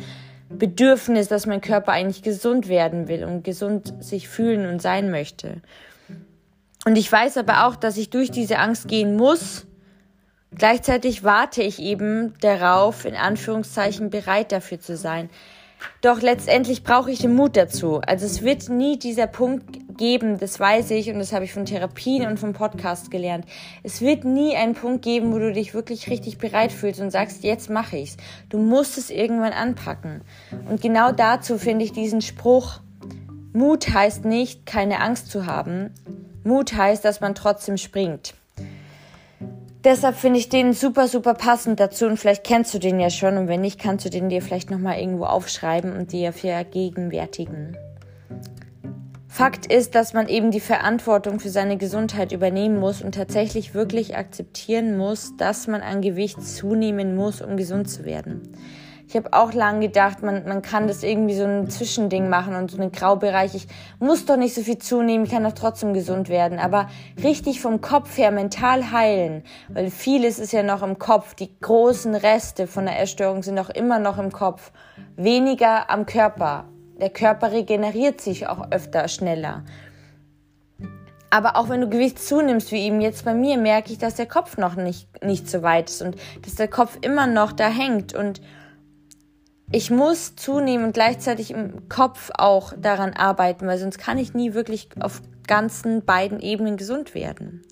Bedürfnis, 0.49 1.29
dass 1.29 1.45
mein 1.45 1.61
Körper 1.61 1.93
eigentlich 1.93 2.23
gesund 2.23 2.69
werden 2.69 3.07
will 3.07 3.25
und 3.25 3.45
gesund 3.45 3.93
sich 4.03 4.29
fühlen 4.29 4.67
und 4.67 4.81
sein 4.81 5.11
möchte. 5.11 5.61
Und 6.87 6.97
ich 6.97 7.13
weiß 7.13 7.37
aber 7.37 7.67
auch, 7.67 7.77
dass 7.77 7.99
ich 7.99 8.09
durch 8.09 8.31
diese 8.31 8.59
Angst 8.59 8.89
gehen 8.89 9.17
muss. 9.17 9.67
Gleichzeitig 10.55 11.23
warte 11.23 11.63
ich 11.63 11.81
eben 11.81 12.35
darauf, 12.41 13.05
in 13.05 13.15
Anführungszeichen 13.15 14.09
bereit 14.09 14.53
dafür 14.53 14.81
zu 14.81 14.97
sein. 14.97 15.29
Doch 16.01 16.21
letztendlich 16.21 16.83
brauche 16.83 17.11
ich 17.11 17.21
den 17.21 17.35
Mut 17.35 17.57
dazu. 17.57 18.01
Also 18.01 18.27
es 18.27 18.43
wird 18.43 18.69
nie 18.69 18.99
dieser 18.99 19.27
Punkt 19.27 19.97
geben, 19.97 20.39
das 20.39 20.59
weiß 20.59 20.91
ich 20.91 21.11
und 21.11 21.19
das 21.19 21.33
habe 21.33 21.45
ich 21.45 21.53
von 21.53 21.65
Therapien 21.65 22.27
und 22.27 22.39
vom 22.39 22.53
Podcast 22.53 23.11
gelernt. 23.11 23.45
Es 23.83 24.01
wird 24.01 24.25
nie 24.25 24.57
einen 24.57 24.75
Punkt 24.75 25.03
geben, 25.03 25.33
wo 25.33 25.39
du 25.39 25.53
dich 25.53 25.75
wirklich 25.75 26.09
richtig 26.11 26.39
bereit 26.39 26.73
fühlst 26.73 27.01
und 27.01 27.11
sagst, 27.11 27.45
jetzt 27.45 27.71
mache 27.71 27.99
ich's. 27.99 28.17
Du 28.49 28.59
musst 28.59 28.99
es 28.99 29.11
irgendwann 29.11 29.53
anpacken. 29.53 30.23
Und 30.69 30.81
genau 30.81 31.13
dazu 31.13 31.59
finde 31.59 31.85
ich 31.85 31.93
diesen 31.93 32.21
Spruch, 32.21 32.81
Mut 33.53 33.93
heißt 33.93 34.25
nicht, 34.25 34.65
keine 34.65 35.01
Angst 35.01 35.31
zu 35.31 35.47
haben. 35.47 35.91
Mut 36.43 36.73
heißt, 36.73 37.05
dass 37.05 37.21
man 37.21 37.35
trotzdem 37.35 37.77
springt. 37.77 38.35
Deshalb 39.85 40.15
finde 40.15 40.39
ich 40.39 40.49
den 40.49 40.75
super, 40.75 41.09
super 41.09 41.35
passend 41.35 41.81
dazu 41.81 42.07
und 42.07 42.17
vielleicht 42.17 42.45
kennst 42.45 42.73
du 42.73 42.79
den 42.79 43.01
ja 43.01 43.11
schon 43.11 43.37
und 43.37 43.49
wenn 43.49 43.63
nicht, 43.63 43.81
kannst 43.81 44.05
du 44.05 44.11
den 44.11 44.29
dir 44.29 44.41
vielleicht 44.41 44.71
nochmal 44.71 45.01
irgendwo 45.01 45.25
aufschreiben 45.25 45.93
und 45.93 46.13
dir 46.13 46.33
vergegenwärtigen. 46.33 47.77
Fakt 49.27 49.67
ist, 49.67 49.97
dass 49.97 50.13
man 50.13 50.29
eben 50.29 50.53
die 50.53 50.61
Verantwortung 50.61 51.41
für 51.41 51.49
seine 51.49 51.79
Gesundheit 51.79 52.31
übernehmen 52.33 52.79
muss 52.79 53.03
und 53.03 53.15
tatsächlich 53.15 53.75
wirklich 53.75 54.17
akzeptieren 54.17 54.97
muss, 54.97 55.37
dass 55.37 55.67
man 55.67 55.81
an 55.81 56.01
Gewicht 56.01 56.41
zunehmen 56.43 57.17
muss, 57.17 57.41
um 57.41 57.57
gesund 57.57 57.91
zu 57.91 58.05
werden. 58.05 58.53
Ich 59.13 59.17
habe 59.19 59.35
auch 59.35 59.53
lange 59.53 59.89
gedacht, 59.89 60.23
man, 60.23 60.49
man 60.49 60.63
kann 60.63 60.89
das 60.89 61.03
irgendwie 61.03 61.35
so 61.35 61.45
ein 61.45 61.69
Zwischending 61.69 62.31
machen 62.31 62.55
und 62.55 62.71
so 62.71 62.81
einen 62.81 62.93
Graubereich. 62.93 63.55
Ich 63.55 63.67
muss 63.99 64.25
doch 64.25 64.39
nicht 64.39 64.55
so 64.55 64.63
viel 64.63 64.79
zunehmen, 64.79 65.27
ich 65.27 65.31
kann 65.31 65.45
doch 65.45 65.53
trotzdem 65.53 65.93
gesund 65.93 66.31
werden. 66.31 66.59
Aber 66.59 66.89
richtig 67.23 67.61
vom 67.61 67.83
Kopf 67.83 68.17
her 68.17 68.31
mental 68.31 68.91
heilen, 68.91 69.43
weil 69.69 69.91
vieles 69.91 70.39
ist 70.39 70.55
ja 70.55 70.63
noch 70.63 70.83
im 70.83 70.99
Kopf. 70.99 71.35
Die 71.35 71.51
großen 71.61 72.15
Reste 72.15 72.67
von 72.67 72.87
der 72.87 73.01
Essstörung 73.01 73.43
sind 73.43 73.59
auch 73.59 73.69
immer 73.69 73.99
noch 73.99 74.17
im 74.17 74.33
Kopf. 74.33 74.73
Weniger 75.17 75.91
am 75.91 76.07
Körper. 76.07 76.65
Der 76.99 77.11
Körper 77.11 77.53
regeneriert 77.53 78.23
sich 78.23 78.47
auch 78.47 78.71
öfter 78.71 79.09
schneller. 79.09 79.63
Aber 81.29 81.57
auch 81.57 81.69
wenn 81.69 81.83
du 81.83 81.91
Gewicht 81.91 82.19
zunimmst, 82.19 82.73
wie 82.73 82.81
eben 82.81 83.03
jetzt 83.03 83.27
bei 83.27 83.35
mir, 83.35 83.59
merke 83.59 83.93
ich, 83.93 83.99
dass 83.99 84.15
der 84.15 84.27
Kopf 84.27 84.57
noch 84.57 84.77
nicht, 84.77 85.23
nicht 85.23 85.51
so 85.51 85.63
weit 85.63 85.91
ist 85.91 86.01
und 86.01 86.17
dass 86.47 86.55
der 86.55 86.69
Kopf 86.69 86.97
immer 87.03 87.27
noch 87.27 87.53
da 87.53 87.69
hängt 87.69 88.15
und 88.15 88.41
ich 89.73 89.91
muss 89.91 90.37
zunehmen 90.37 90.85
und 90.85 90.93
gleichzeitig 90.93 91.51
im 91.51 91.89
Kopf 91.89 92.31
auch 92.35 92.75
daran 92.79 93.15
arbeiten, 93.15 93.67
weil 93.67 93.79
sonst 93.79 93.99
kann 93.99 94.19
ich 94.19 94.35
nie 94.35 94.53
wirklich 94.53 94.89
auf 95.01 95.23
ganzen 95.47 96.05
beiden 96.05 96.41
Ebenen 96.41 96.77
gesund 96.77 97.15
werden. 97.15 97.63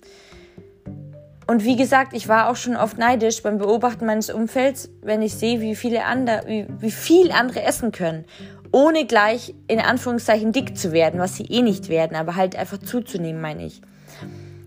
Und 1.47 1.63
wie 1.63 1.75
gesagt, 1.75 2.13
ich 2.13 2.27
war 2.27 2.49
auch 2.49 2.55
schon 2.55 2.75
oft 2.75 2.97
neidisch 2.97 3.43
beim 3.43 3.57
Beobachten 3.57 4.05
meines 4.05 4.29
Umfelds, 4.29 4.89
wenn 5.01 5.21
ich 5.21 5.35
sehe, 5.35 5.61
wie 5.61 5.75
viele 5.75 6.05
andere, 6.05 6.43
wie, 6.47 6.65
wie 6.79 6.91
viel 6.91 7.31
andere 7.31 7.61
essen 7.63 7.91
können, 7.91 8.25
ohne 8.71 9.05
gleich 9.05 9.53
in 9.67 9.79
Anführungszeichen 9.79 10.53
dick 10.53 10.77
zu 10.77 10.93
werden, 10.93 11.19
was 11.19 11.35
sie 11.35 11.43
eh 11.43 11.61
nicht 11.61 11.89
werden, 11.89 12.15
aber 12.15 12.35
halt 12.35 12.55
einfach 12.55 12.79
zuzunehmen, 12.79 13.41
meine 13.41 13.65
ich. 13.65 13.81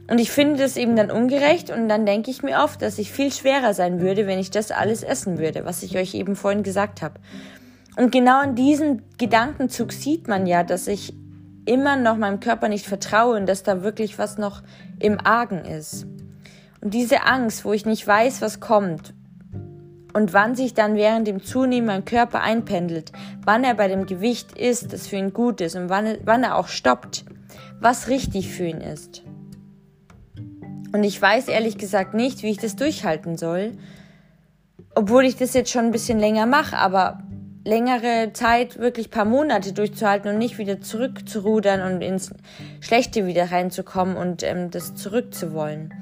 Und 0.08 0.18
ich 0.20 0.30
finde 0.30 0.58
das 0.58 0.76
eben 0.76 0.96
dann 0.96 1.10
ungerecht 1.10 1.70
und 1.70 1.88
dann 1.88 2.04
denke 2.04 2.30
ich 2.30 2.42
mir 2.42 2.58
oft, 2.62 2.82
dass 2.82 2.98
ich 2.98 3.10
viel 3.10 3.32
schwerer 3.32 3.72
sein 3.72 4.00
würde, 4.00 4.26
wenn 4.26 4.38
ich 4.38 4.50
das 4.50 4.70
alles 4.70 5.02
essen 5.02 5.38
würde, 5.38 5.64
was 5.64 5.82
ich 5.82 5.96
euch 5.96 6.14
eben 6.14 6.36
vorhin 6.36 6.62
gesagt 6.62 7.00
habe. 7.00 7.20
Und 7.96 8.12
genau 8.12 8.42
in 8.42 8.54
diesem 8.54 9.02
Gedankenzug 9.18 9.92
sieht 9.92 10.28
man 10.28 10.46
ja, 10.46 10.62
dass 10.62 10.88
ich 10.88 11.14
immer 11.64 11.96
noch 11.96 12.16
meinem 12.16 12.40
Körper 12.40 12.68
nicht 12.68 12.86
vertraue 12.86 13.36
und 13.36 13.46
dass 13.46 13.62
da 13.62 13.82
wirklich 13.82 14.18
was 14.18 14.36
noch 14.36 14.62
im 14.98 15.18
Argen 15.24 15.64
ist. 15.64 16.06
Und 16.82 16.92
diese 16.92 17.24
Angst, 17.24 17.64
wo 17.64 17.72
ich 17.72 17.86
nicht 17.86 18.06
weiß, 18.06 18.42
was 18.42 18.60
kommt 18.60 19.14
und 20.12 20.34
wann 20.34 20.54
sich 20.54 20.74
dann 20.74 20.96
während 20.96 21.26
dem 21.26 21.42
Zunehmen 21.42 21.86
mein 21.86 22.04
Körper 22.04 22.42
einpendelt, 22.42 23.12
wann 23.42 23.64
er 23.64 23.74
bei 23.74 23.88
dem 23.88 24.04
Gewicht 24.04 24.58
ist, 24.58 24.92
das 24.92 25.06
für 25.06 25.16
ihn 25.16 25.32
gut 25.32 25.62
ist 25.62 25.76
und 25.76 25.88
wann, 25.88 26.18
wann 26.24 26.42
er 26.42 26.56
auch 26.56 26.68
stoppt, 26.68 27.24
was 27.80 28.08
richtig 28.08 28.50
für 28.50 28.66
ihn 28.66 28.82
ist. 28.82 29.22
Und 30.94 31.02
ich 31.02 31.20
weiß 31.20 31.48
ehrlich 31.48 31.76
gesagt 31.76 32.14
nicht, 32.14 32.44
wie 32.44 32.52
ich 32.52 32.58
das 32.58 32.76
durchhalten 32.76 33.36
soll. 33.36 33.72
Obwohl 34.94 35.24
ich 35.24 35.34
das 35.34 35.52
jetzt 35.52 35.72
schon 35.72 35.86
ein 35.86 35.90
bisschen 35.90 36.20
länger 36.20 36.46
mache, 36.46 36.76
aber 36.76 37.18
längere 37.64 38.32
Zeit, 38.32 38.78
wirklich 38.78 39.10
paar 39.10 39.24
Monate 39.24 39.72
durchzuhalten 39.72 40.30
und 40.30 40.38
nicht 40.38 40.56
wieder 40.56 40.80
zurückzurudern 40.80 41.82
und 41.82 42.00
ins 42.00 42.30
Schlechte 42.78 43.26
wieder 43.26 43.50
reinzukommen 43.50 44.16
und 44.16 44.44
ähm, 44.44 44.70
das 44.70 44.94
zurückzuwollen. 44.94 45.92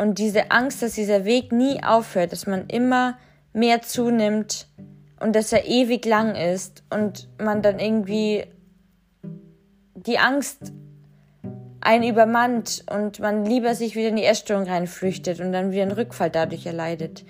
Und 0.00 0.18
diese 0.18 0.50
Angst, 0.50 0.80
dass 0.80 0.92
dieser 0.92 1.26
Weg 1.26 1.52
nie 1.52 1.82
aufhört, 1.84 2.32
dass 2.32 2.46
man 2.46 2.66
immer 2.68 3.18
mehr 3.52 3.82
zunimmt 3.82 4.68
und 5.20 5.36
dass 5.36 5.52
er 5.52 5.66
ewig 5.66 6.06
lang 6.06 6.34
ist 6.34 6.82
und 6.88 7.28
man 7.38 7.60
dann 7.60 7.78
irgendwie 7.78 8.46
die 9.94 10.18
Angst 10.18 10.72
einen 11.84 12.04
übermannt 12.04 12.84
und 12.90 13.20
man 13.20 13.44
lieber 13.44 13.74
sich 13.74 13.94
wieder 13.94 14.08
in 14.08 14.16
die 14.16 14.24
Essstörung 14.24 14.64
reinflüchtet 14.66 15.40
und 15.40 15.52
dann 15.52 15.70
wieder 15.70 15.82
einen 15.82 15.92
Rückfall 15.92 16.30
dadurch 16.30 16.66
erleidet. 16.66 17.24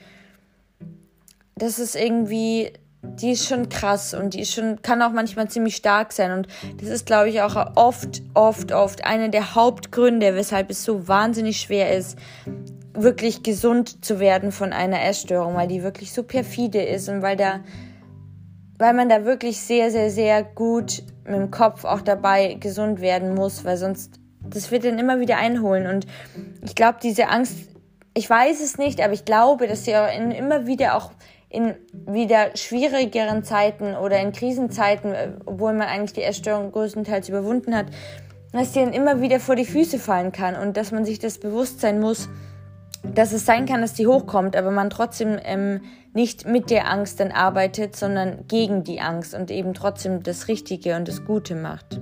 Das 1.56 1.78
ist 1.78 1.96
irgendwie, 1.96 2.72
die 3.02 3.32
ist 3.32 3.46
schon 3.46 3.68
krass 3.68 4.14
und 4.14 4.34
die 4.34 4.40
ist 4.40 4.54
schon, 4.54 4.80
kann 4.80 5.02
auch 5.02 5.10
manchmal 5.10 5.48
ziemlich 5.48 5.76
stark 5.76 6.12
sein 6.12 6.30
und 6.32 6.48
das 6.80 6.88
ist, 6.88 7.06
glaube 7.06 7.28
ich, 7.28 7.42
auch 7.42 7.76
oft, 7.76 8.22
oft, 8.34 8.72
oft 8.72 9.04
einer 9.04 9.28
der 9.28 9.56
Hauptgründe, 9.56 10.36
weshalb 10.36 10.70
es 10.70 10.84
so 10.84 11.08
wahnsinnig 11.08 11.60
schwer 11.60 11.96
ist, 11.96 12.16
wirklich 12.92 13.42
gesund 13.42 14.04
zu 14.04 14.20
werden 14.20 14.52
von 14.52 14.72
einer 14.72 15.02
Essstörung, 15.02 15.56
weil 15.56 15.68
die 15.68 15.82
wirklich 15.82 16.12
so 16.12 16.22
perfide 16.22 16.82
ist 16.82 17.08
und 17.08 17.22
weil 17.22 17.36
da, 17.36 17.60
weil 18.78 18.94
man 18.94 19.08
da 19.08 19.24
wirklich 19.24 19.60
sehr, 19.60 19.90
sehr, 19.90 20.10
sehr 20.10 20.44
gut 20.44 21.02
mit 21.24 21.34
dem 21.34 21.50
Kopf 21.50 21.84
auch 21.84 22.02
dabei 22.02 22.54
gesund 22.54 23.00
werden 23.00 23.34
muss, 23.34 23.64
weil 23.64 23.76
sonst 23.76 24.20
das 24.48 24.70
wird 24.70 24.84
dann 24.84 24.98
immer 24.98 25.20
wieder 25.20 25.36
einholen. 25.36 25.86
Und 25.86 26.06
ich 26.62 26.74
glaube, 26.74 26.98
diese 27.02 27.28
Angst, 27.28 27.54
ich 28.14 28.28
weiß 28.28 28.62
es 28.62 28.78
nicht, 28.78 29.00
aber 29.00 29.12
ich 29.12 29.24
glaube, 29.24 29.66
dass 29.66 29.84
sie 29.84 29.92
in, 29.92 30.30
immer 30.30 30.66
wieder 30.66 30.96
auch 30.96 31.10
in 31.48 31.74
wieder 31.92 32.56
schwierigeren 32.56 33.44
Zeiten 33.44 33.94
oder 33.94 34.18
in 34.20 34.32
Krisenzeiten, 34.32 35.12
äh, 35.12 35.32
obwohl 35.46 35.72
man 35.72 35.88
eigentlich 35.88 36.12
die 36.12 36.22
Essstörung 36.22 36.72
größtenteils 36.72 37.28
überwunden 37.28 37.76
hat, 37.76 37.86
dass 38.52 38.72
die 38.72 38.80
dann 38.80 38.92
immer 38.92 39.20
wieder 39.20 39.40
vor 39.40 39.56
die 39.56 39.64
Füße 39.64 39.98
fallen 39.98 40.32
kann 40.32 40.56
und 40.56 40.76
dass 40.76 40.90
man 40.92 41.04
sich 41.04 41.18
das 41.18 41.38
bewusst 41.38 41.80
sein 41.80 42.00
muss, 42.00 42.28
dass 43.02 43.32
es 43.32 43.46
sein 43.46 43.66
kann, 43.66 43.82
dass 43.82 43.94
die 43.94 44.06
hochkommt, 44.06 44.56
aber 44.56 44.70
man 44.70 44.90
trotzdem 44.90 45.38
ähm, 45.44 45.82
nicht 46.12 46.46
mit 46.46 46.70
der 46.70 46.90
Angst 46.90 47.20
dann 47.20 47.32
arbeitet, 47.32 47.96
sondern 47.96 48.46
gegen 48.48 48.84
die 48.84 49.00
Angst 49.00 49.34
und 49.34 49.50
eben 49.50 49.74
trotzdem 49.74 50.22
das 50.22 50.48
Richtige 50.48 50.96
und 50.96 51.08
das 51.08 51.24
Gute 51.24 51.54
macht. 51.54 52.00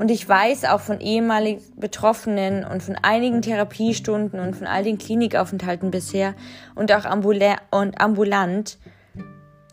Und 0.00 0.10
ich 0.10 0.26
weiß 0.26 0.64
auch 0.64 0.80
von 0.80 0.98
ehemaligen 0.98 1.60
Betroffenen 1.76 2.64
und 2.64 2.82
von 2.82 2.96
einigen 3.02 3.42
Therapiestunden 3.42 4.40
und 4.40 4.56
von 4.56 4.66
all 4.66 4.82
den 4.82 4.96
Klinikaufenthalten 4.96 5.90
bisher 5.90 6.34
und 6.74 6.90
auch 6.90 7.04
und 7.04 8.00
ambulant, 8.00 8.78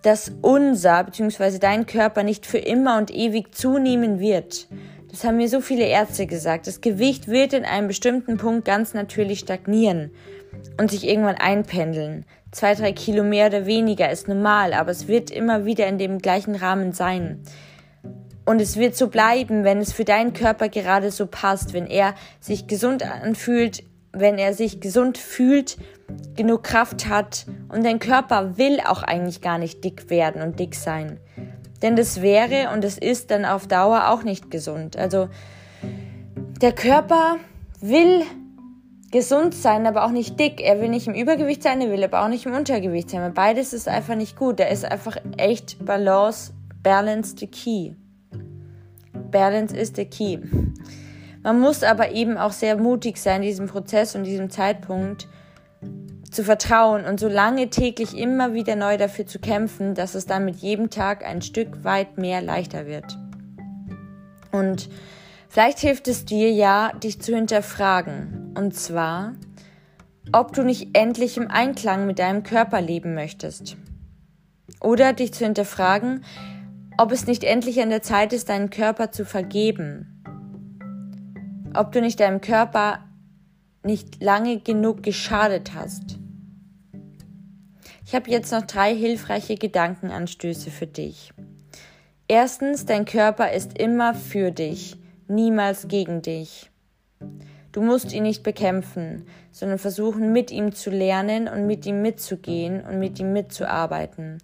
dass 0.03 0.33
unser 0.41 1.05
bzw. 1.05 1.59
dein 1.59 1.85
Körper 1.85 2.23
nicht 2.23 2.45
für 2.45 2.57
immer 2.57 2.97
und 2.97 3.09
ewig 3.09 3.55
zunehmen 3.55 4.19
wird. 4.19 4.67
Das 5.09 5.23
haben 5.23 5.37
mir 5.37 5.47
so 5.47 5.61
viele 5.61 5.85
Ärzte 5.85 6.27
gesagt. 6.27 6.67
Das 6.67 6.81
Gewicht 6.81 7.29
wird 7.29 7.53
in 7.53 7.63
einem 7.63 7.87
bestimmten 7.87 8.35
Punkt 8.35 8.65
ganz 8.65 8.93
natürlich 8.93 9.39
stagnieren 9.39 10.11
und 10.77 10.91
sich 10.91 11.07
irgendwann 11.07 11.35
einpendeln. 11.35 12.25
Zwei, 12.51 12.75
drei 12.75 12.91
Kilo 12.91 13.23
mehr 13.23 13.47
oder 13.47 13.65
weniger 13.65 14.11
ist 14.11 14.27
normal, 14.27 14.73
aber 14.73 14.91
es 14.91 15.07
wird 15.07 15.31
immer 15.31 15.63
wieder 15.63 15.87
in 15.87 15.97
dem 15.97 16.19
gleichen 16.19 16.55
Rahmen 16.55 16.91
sein. 16.91 17.43
Und 18.47 18.61
es 18.61 18.77
wird 18.77 18.95
so 18.95 19.09
bleiben, 19.09 19.65
wenn 19.65 19.79
es 19.79 19.91
für 19.91 20.05
deinen 20.05 20.31
Körper 20.31 20.69
gerade 20.69 21.11
so 21.11 21.27
passt, 21.27 21.73
wenn 21.73 21.85
er 21.85 22.15
sich 22.39 22.65
gesund 22.65 23.03
anfühlt, 23.03 23.83
wenn 24.13 24.37
er 24.37 24.53
sich 24.53 24.79
gesund 24.79 25.17
fühlt, 25.17 25.77
genug 26.37 26.63
Kraft 26.63 27.09
hat 27.09 27.45
und 27.67 27.85
dein 27.85 27.99
Körper 27.99 28.57
will 28.57 28.79
auch 28.79 29.03
eigentlich 29.03 29.41
gar 29.41 29.57
nicht 29.57 29.83
dick 29.83 30.09
werden 30.09 30.41
und 30.41 30.61
dick 30.61 30.75
sein. 30.75 31.19
Denn 31.81 31.97
das 31.97 32.21
wäre 32.21 32.71
und 32.73 32.85
es 32.85 32.97
ist 32.97 33.31
dann 33.31 33.43
auf 33.43 33.67
Dauer 33.67 34.07
auch 34.11 34.23
nicht 34.23 34.49
gesund. 34.49 34.95
Also 34.95 35.27
der 36.61 36.71
Körper 36.71 37.35
will 37.81 38.23
gesund 39.11 39.55
sein, 39.55 39.85
aber 39.85 40.05
auch 40.05 40.11
nicht 40.11 40.39
dick. 40.39 40.61
Er 40.61 40.79
will 40.79 40.87
nicht 40.87 41.07
im 41.07 41.15
Übergewicht 41.15 41.63
sein, 41.63 41.81
er 41.81 41.91
will 41.91 42.01
aber 42.05 42.23
auch 42.23 42.29
nicht 42.29 42.45
im 42.45 42.53
Untergewicht 42.53 43.09
sein. 43.09 43.33
Beides 43.33 43.73
ist 43.73 43.89
einfach 43.89 44.15
nicht 44.15 44.37
gut. 44.37 44.61
Da 44.61 44.67
ist 44.67 44.85
einfach 44.85 45.17
echt 45.35 45.83
Balance, 45.85 46.53
Balance 46.81 47.35
the 47.37 47.47
key. 47.47 47.95
Balance 49.31 49.75
is 49.75 49.93
the 49.95 50.05
key. 50.05 50.39
Man 51.43 51.59
muss 51.59 51.83
aber 51.83 52.11
eben 52.11 52.37
auch 52.37 52.51
sehr 52.51 52.77
mutig 52.77 53.17
sein, 53.17 53.41
diesem 53.41 53.67
Prozess 53.67 54.15
und 54.15 54.23
diesem 54.23 54.49
Zeitpunkt 54.49 55.27
zu 56.31 56.43
vertrauen 56.43 57.05
und 57.05 57.19
so 57.19 57.27
lange 57.27 57.69
täglich 57.69 58.17
immer 58.17 58.53
wieder 58.53 58.75
neu 58.75 58.97
dafür 58.97 59.25
zu 59.25 59.39
kämpfen, 59.39 59.95
dass 59.95 60.13
es 60.13 60.25
dann 60.25 60.45
mit 60.45 60.57
jedem 60.57 60.89
Tag 60.89 61.25
ein 61.25 61.41
Stück 61.41 61.83
weit 61.83 62.17
mehr 62.17 62.41
leichter 62.41 62.85
wird. 62.85 63.17
Und 64.51 64.89
vielleicht 65.49 65.79
hilft 65.79 66.07
es 66.07 66.25
dir 66.25 66.51
ja, 66.51 66.91
dich 67.01 67.21
zu 67.21 67.33
hinterfragen. 67.33 68.53
Und 68.55 68.75
zwar, 68.75 69.33
ob 70.33 70.53
du 70.53 70.63
nicht 70.63 70.97
endlich 70.97 71.37
im 71.37 71.49
Einklang 71.49 72.05
mit 72.05 72.19
deinem 72.19 72.43
Körper 72.43 72.81
leben 72.81 73.13
möchtest. 73.13 73.77
Oder 74.81 75.13
dich 75.13 75.33
zu 75.33 75.45
hinterfragen, 75.45 76.23
ob 76.97 77.11
es 77.11 77.27
nicht 77.27 77.43
endlich 77.43 77.81
an 77.81 77.89
der 77.89 78.01
Zeit 78.01 78.33
ist, 78.33 78.49
deinen 78.49 78.69
Körper 78.69 79.11
zu 79.11 79.23
vergeben. 79.23 80.23
Ob 81.75 81.91
du 81.91 82.01
nicht 82.01 82.19
deinem 82.19 82.41
Körper 82.41 82.99
nicht 83.83 84.21
lange 84.21 84.59
genug 84.59 85.03
geschadet 85.03 85.73
hast. 85.75 86.17
Ich 88.05 88.15
habe 88.15 88.31
jetzt 88.31 88.51
noch 88.51 88.63
drei 88.63 88.95
hilfreiche 88.95 89.55
Gedankenanstöße 89.55 90.71
für 90.71 90.87
dich. 90.87 91.33
Erstens, 92.27 92.85
dein 92.85 93.05
Körper 93.05 93.51
ist 93.51 93.77
immer 93.77 94.13
für 94.13 94.51
dich, 94.51 94.97
niemals 95.27 95.87
gegen 95.87 96.21
dich. 96.21 96.71
Du 97.71 97.81
musst 97.81 98.11
ihn 98.11 98.23
nicht 98.23 98.43
bekämpfen, 98.43 99.25
sondern 99.51 99.77
versuchen, 99.77 100.33
mit 100.33 100.51
ihm 100.51 100.73
zu 100.73 100.89
lernen 100.89 101.47
und 101.47 101.67
mit 101.67 101.85
ihm 101.85 102.01
mitzugehen 102.01 102.81
und 102.81 102.97
mit 102.97 103.19
ihm 103.19 103.33
mitzuarbeiten. 103.33 104.39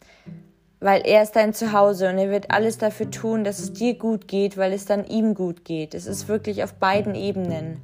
Weil 0.83 1.03
er 1.05 1.23
ist 1.23 1.37
dein 1.37 1.53
Zuhause 1.53 2.09
und 2.09 2.17
er 2.17 2.29
wird 2.29 2.51
alles 2.51 2.77
dafür 2.77 3.09
tun, 3.09 3.45
dass 3.45 3.59
es 3.59 3.71
dir 3.71 3.93
gut 3.93 4.27
geht, 4.27 4.57
weil 4.57 4.73
es 4.73 4.83
dann 4.83 5.05
ihm 5.05 5.33
gut 5.33 5.63
geht. 5.63 5.93
Es 5.93 6.07
ist 6.07 6.27
wirklich 6.27 6.61
auf 6.61 6.73
beiden 6.73 7.15
Ebenen. 7.15 7.81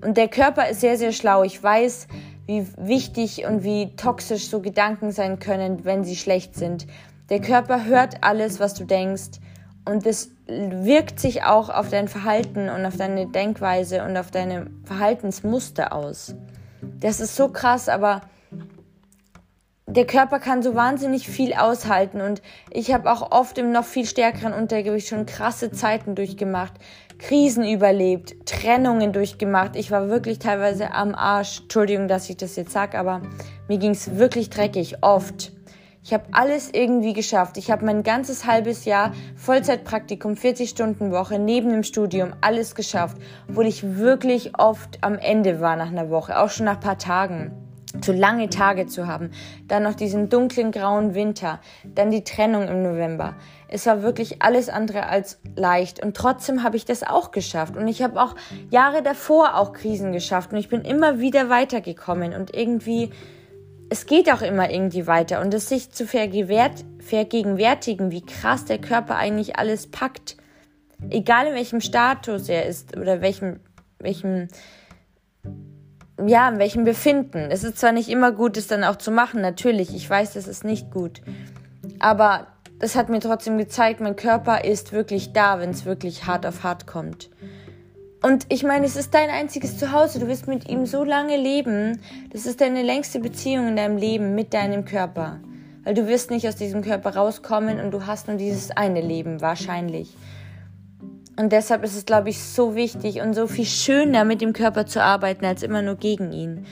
Und 0.00 0.16
der 0.16 0.28
Körper 0.28 0.70
ist 0.70 0.80
sehr, 0.80 0.96
sehr 0.96 1.12
schlau. 1.12 1.42
Ich 1.42 1.62
weiß, 1.62 2.08
wie 2.46 2.66
wichtig 2.78 3.44
und 3.44 3.62
wie 3.62 3.94
toxisch 3.94 4.48
so 4.48 4.60
Gedanken 4.60 5.12
sein 5.12 5.38
können, 5.38 5.84
wenn 5.84 6.02
sie 6.02 6.16
schlecht 6.16 6.54
sind. 6.56 6.86
Der 7.28 7.42
Körper 7.42 7.84
hört 7.84 8.24
alles, 8.24 8.58
was 8.58 8.72
du 8.72 8.86
denkst. 8.86 9.38
Und 9.84 10.06
das 10.06 10.30
wirkt 10.46 11.20
sich 11.20 11.42
auch 11.42 11.68
auf 11.68 11.90
dein 11.90 12.08
Verhalten 12.08 12.70
und 12.70 12.86
auf 12.86 12.96
deine 12.96 13.26
Denkweise 13.26 14.02
und 14.02 14.16
auf 14.16 14.30
deine 14.30 14.68
Verhaltensmuster 14.84 15.92
aus. 15.92 16.34
Das 17.00 17.20
ist 17.20 17.36
so 17.36 17.48
krass, 17.48 17.90
aber 17.90 18.22
der 19.90 20.06
Körper 20.06 20.38
kann 20.38 20.62
so 20.62 20.76
wahnsinnig 20.76 21.28
viel 21.28 21.52
aushalten 21.52 22.20
und 22.20 22.42
ich 22.70 22.92
habe 22.92 23.10
auch 23.10 23.32
oft 23.32 23.58
im 23.58 23.72
noch 23.72 23.84
viel 23.84 24.06
stärkeren 24.06 24.52
Untergewicht 24.52 25.08
schon 25.08 25.26
krasse 25.26 25.72
Zeiten 25.72 26.14
durchgemacht, 26.14 26.74
Krisen 27.18 27.66
überlebt, 27.66 28.46
Trennungen 28.46 29.12
durchgemacht. 29.12 29.74
Ich 29.74 29.90
war 29.90 30.08
wirklich 30.08 30.38
teilweise 30.38 30.92
am 30.92 31.14
Arsch. 31.14 31.62
Entschuldigung, 31.62 32.06
dass 32.06 32.30
ich 32.30 32.36
das 32.36 32.56
jetzt 32.56 32.72
sage, 32.72 32.98
aber 32.98 33.20
mir 33.68 33.78
ging 33.78 33.90
es 33.90 34.16
wirklich 34.16 34.48
dreckig, 34.48 34.98
oft. 35.02 35.52
Ich 36.02 36.14
habe 36.14 36.24
alles 36.32 36.70
irgendwie 36.72 37.12
geschafft. 37.12 37.58
Ich 37.58 37.70
habe 37.70 37.84
mein 37.84 38.02
ganzes 38.02 38.46
halbes 38.46 38.84
Jahr 38.84 39.12
Vollzeitpraktikum, 39.36 40.36
40 40.36 40.70
Stunden 40.70 41.10
Woche, 41.10 41.38
neben 41.38 41.70
dem 41.70 41.82
Studium, 41.82 42.32
alles 42.40 42.74
geschafft, 42.74 43.18
obwohl 43.48 43.66
ich 43.66 43.98
wirklich 43.98 44.58
oft 44.58 44.98
am 45.02 45.18
Ende 45.18 45.60
war 45.60 45.76
nach 45.76 45.88
einer 45.88 46.10
Woche, 46.10 46.38
auch 46.38 46.48
schon 46.48 46.66
nach 46.66 46.76
ein 46.76 46.80
paar 46.80 46.98
Tagen 46.98 47.69
zu 48.00 48.12
lange 48.12 48.48
Tage 48.48 48.86
zu 48.86 49.06
haben, 49.06 49.30
dann 49.66 49.82
noch 49.82 49.94
diesen 49.94 50.28
dunklen 50.28 50.70
grauen 50.70 51.14
Winter, 51.14 51.60
dann 51.84 52.10
die 52.10 52.24
Trennung 52.24 52.68
im 52.68 52.82
November. 52.82 53.34
Es 53.68 53.86
war 53.86 54.02
wirklich 54.02 54.42
alles 54.42 54.68
andere 54.68 55.06
als 55.06 55.40
leicht 55.56 56.04
und 56.04 56.16
trotzdem 56.16 56.62
habe 56.62 56.76
ich 56.76 56.84
das 56.84 57.02
auch 57.02 57.30
geschafft 57.30 57.76
und 57.76 57.88
ich 57.88 58.02
habe 58.02 58.20
auch 58.20 58.34
Jahre 58.70 59.02
davor 59.02 59.56
auch 59.56 59.72
Krisen 59.72 60.12
geschafft 60.12 60.52
und 60.52 60.58
ich 60.58 60.68
bin 60.68 60.82
immer 60.82 61.20
wieder 61.20 61.48
weitergekommen 61.48 62.34
und 62.34 62.54
irgendwie 62.54 63.10
es 63.92 64.06
geht 64.06 64.32
auch 64.32 64.42
immer 64.42 64.70
irgendwie 64.70 65.08
weiter 65.08 65.40
und 65.40 65.52
es 65.52 65.68
sich 65.68 65.90
zu 65.90 66.06
vergegenwärtigen, 66.06 68.12
wie 68.12 68.24
krass 68.24 68.64
der 68.64 68.78
Körper 68.78 69.16
eigentlich 69.16 69.56
alles 69.56 69.90
packt, 69.90 70.36
egal 71.10 71.48
in 71.48 71.54
welchem 71.54 71.80
Status 71.80 72.48
er 72.48 72.66
ist 72.66 72.96
oder 72.96 73.20
welchem 73.20 73.58
welchem 73.98 74.46
ja, 76.28 76.48
in 76.48 76.58
welchem 76.58 76.84
Befinden. 76.84 77.48
Es 77.50 77.64
ist 77.64 77.78
zwar 77.78 77.92
nicht 77.92 78.08
immer 78.08 78.32
gut, 78.32 78.56
es 78.56 78.66
dann 78.66 78.84
auch 78.84 78.96
zu 78.96 79.10
machen, 79.10 79.40
natürlich, 79.40 79.94
ich 79.94 80.08
weiß, 80.08 80.34
das 80.34 80.46
ist 80.48 80.64
nicht 80.64 80.90
gut. 80.90 81.20
Aber 81.98 82.46
das 82.78 82.96
hat 82.96 83.08
mir 83.08 83.20
trotzdem 83.20 83.58
gezeigt, 83.58 84.00
mein 84.00 84.16
Körper 84.16 84.64
ist 84.64 84.92
wirklich 84.92 85.32
da, 85.32 85.60
wenn 85.60 85.70
es 85.70 85.84
wirklich 85.84 86.26
hart 86.26 86.46
auf 86.46 86.62
hart 86.62 86.86
kommt. 86.86 87.30
Und 88.22 88.46
ich 88.50 88.64
meine, 88.64 88.84
es 88.84 88.96
ist 88.96 89.14
dein 89.14 89.30
einziges 89.30 89.78
Zuhause. 89.78 90.18
Du 90.18 90.28
wirst 90.28 90.46
mit 90.46 90.68
ihm 90.68 90.84
so 90.84 91.04
lange 91.04 91.38
leben. 91.38 92.00
Das 92.32 92.44
ist 92.44 92.60
deine 92.60 92.82
längste 92.82 93.18
Beziehung 93.18 93.68
in 93.68 93.76
deinem 93.76 93.96
Leben 93.96 94.34
mit 94.34 94.52
deinem 94.52 94.84
Körper. 94.84 95.40
Weil 95.84 95.94
du 95.94 96.06
wirst 96.06 96.30
nicht 96.30 96.46
aus 96.46 96.56
diesem 96.56 96.82
Körper 96.82 97.16
rauskommen 97.16 97.80
und 97.80 97.92
du 97.92 98.06
hast 98.06 98.28
nur 98.28 98.36
dieses 98.36 98.70
eine 98.70 99.00
Leben, 99.00 99.40
wahrscheinlich. 99.40 100.14
Und 101.40 101.52
deshalb 101.52 101.82
ist 101.84 101.96
es, 101.96 102.04
glaube 102.04 102.28
ich, 102.28 102.38
so 102.38 102.74
wichtig 102.74 103.22
und 103.22 103.32
so 103.32 103.46
viel 103.46 103.64
schöner, 103.64 104.26
mit 104.26 104.42
dem 104.42 104.52
Körper 104.52 104.84
zu 104.84 105.02
arbeiten, 105.02 105.46
als 105.46 105.62
immer 105.62 105.80
nur 105.80 105.96
gegen 105.96 106.32
ihn. 106.32 106.66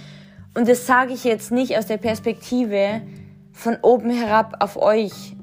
Und 0.54 0.68
das 0.68 0.86
sage 0.86 1.14
ich 1.14 1.24
jetzt 1.24 1.50
nicht 1.50 1.78
aus 1.78 1.86
der 1.86 1.96
Perspektive 1.96 3.00
von 3.50 3.78
oben 3.80 4.10
herab 4.10 4.56
auf 4.60 4.76
euch, 4.76 5.34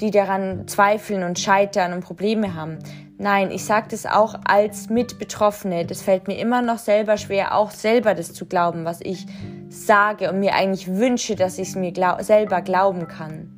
die 0.00 0.12
daran 0.12 0.68
zweifeln 0.68 1.24
und 1.24 1.40
scheitern 1.40 1.92
und 1.92 2.04
Probleme 2.04 2.54
haben. 2.54 2.78
Nein, 3.18 3.50
ich 3.50 3.64
sage 3.64 3.88
das 3.90 4.06
auch 4.06 4.36
als 4.44 4.88
Mitbetroffene. 4.88 5.84
Das 5.84 6.00
fällt 6.00 6.28
mir 6.28 6.38
immer 6.38 6.62
noch 6.62 6.78
selber 6.78 7.16
schwer, 7.16 7.56
auch 7.56 7.72
selber 7.72 8.14
das 8.14 8.34
zu 8.34 8.46
glauben, 8.46 8.84
was 8.84 9.00
ich 9.00 9.26
sage 9.68 10.30
und 10.30 10.38
mir 10.38 10.54
eigentlich 10.54 10.86
wünsche, 10.86 11.34
dass 11.34 11.58
ich 11.58 11.70
es 11.70 11.74
mir 11.74 11.90
glaub 11.90 12.22
selber 12.22 12.62
glauben 12.62 13.08
kann 13.08 13.50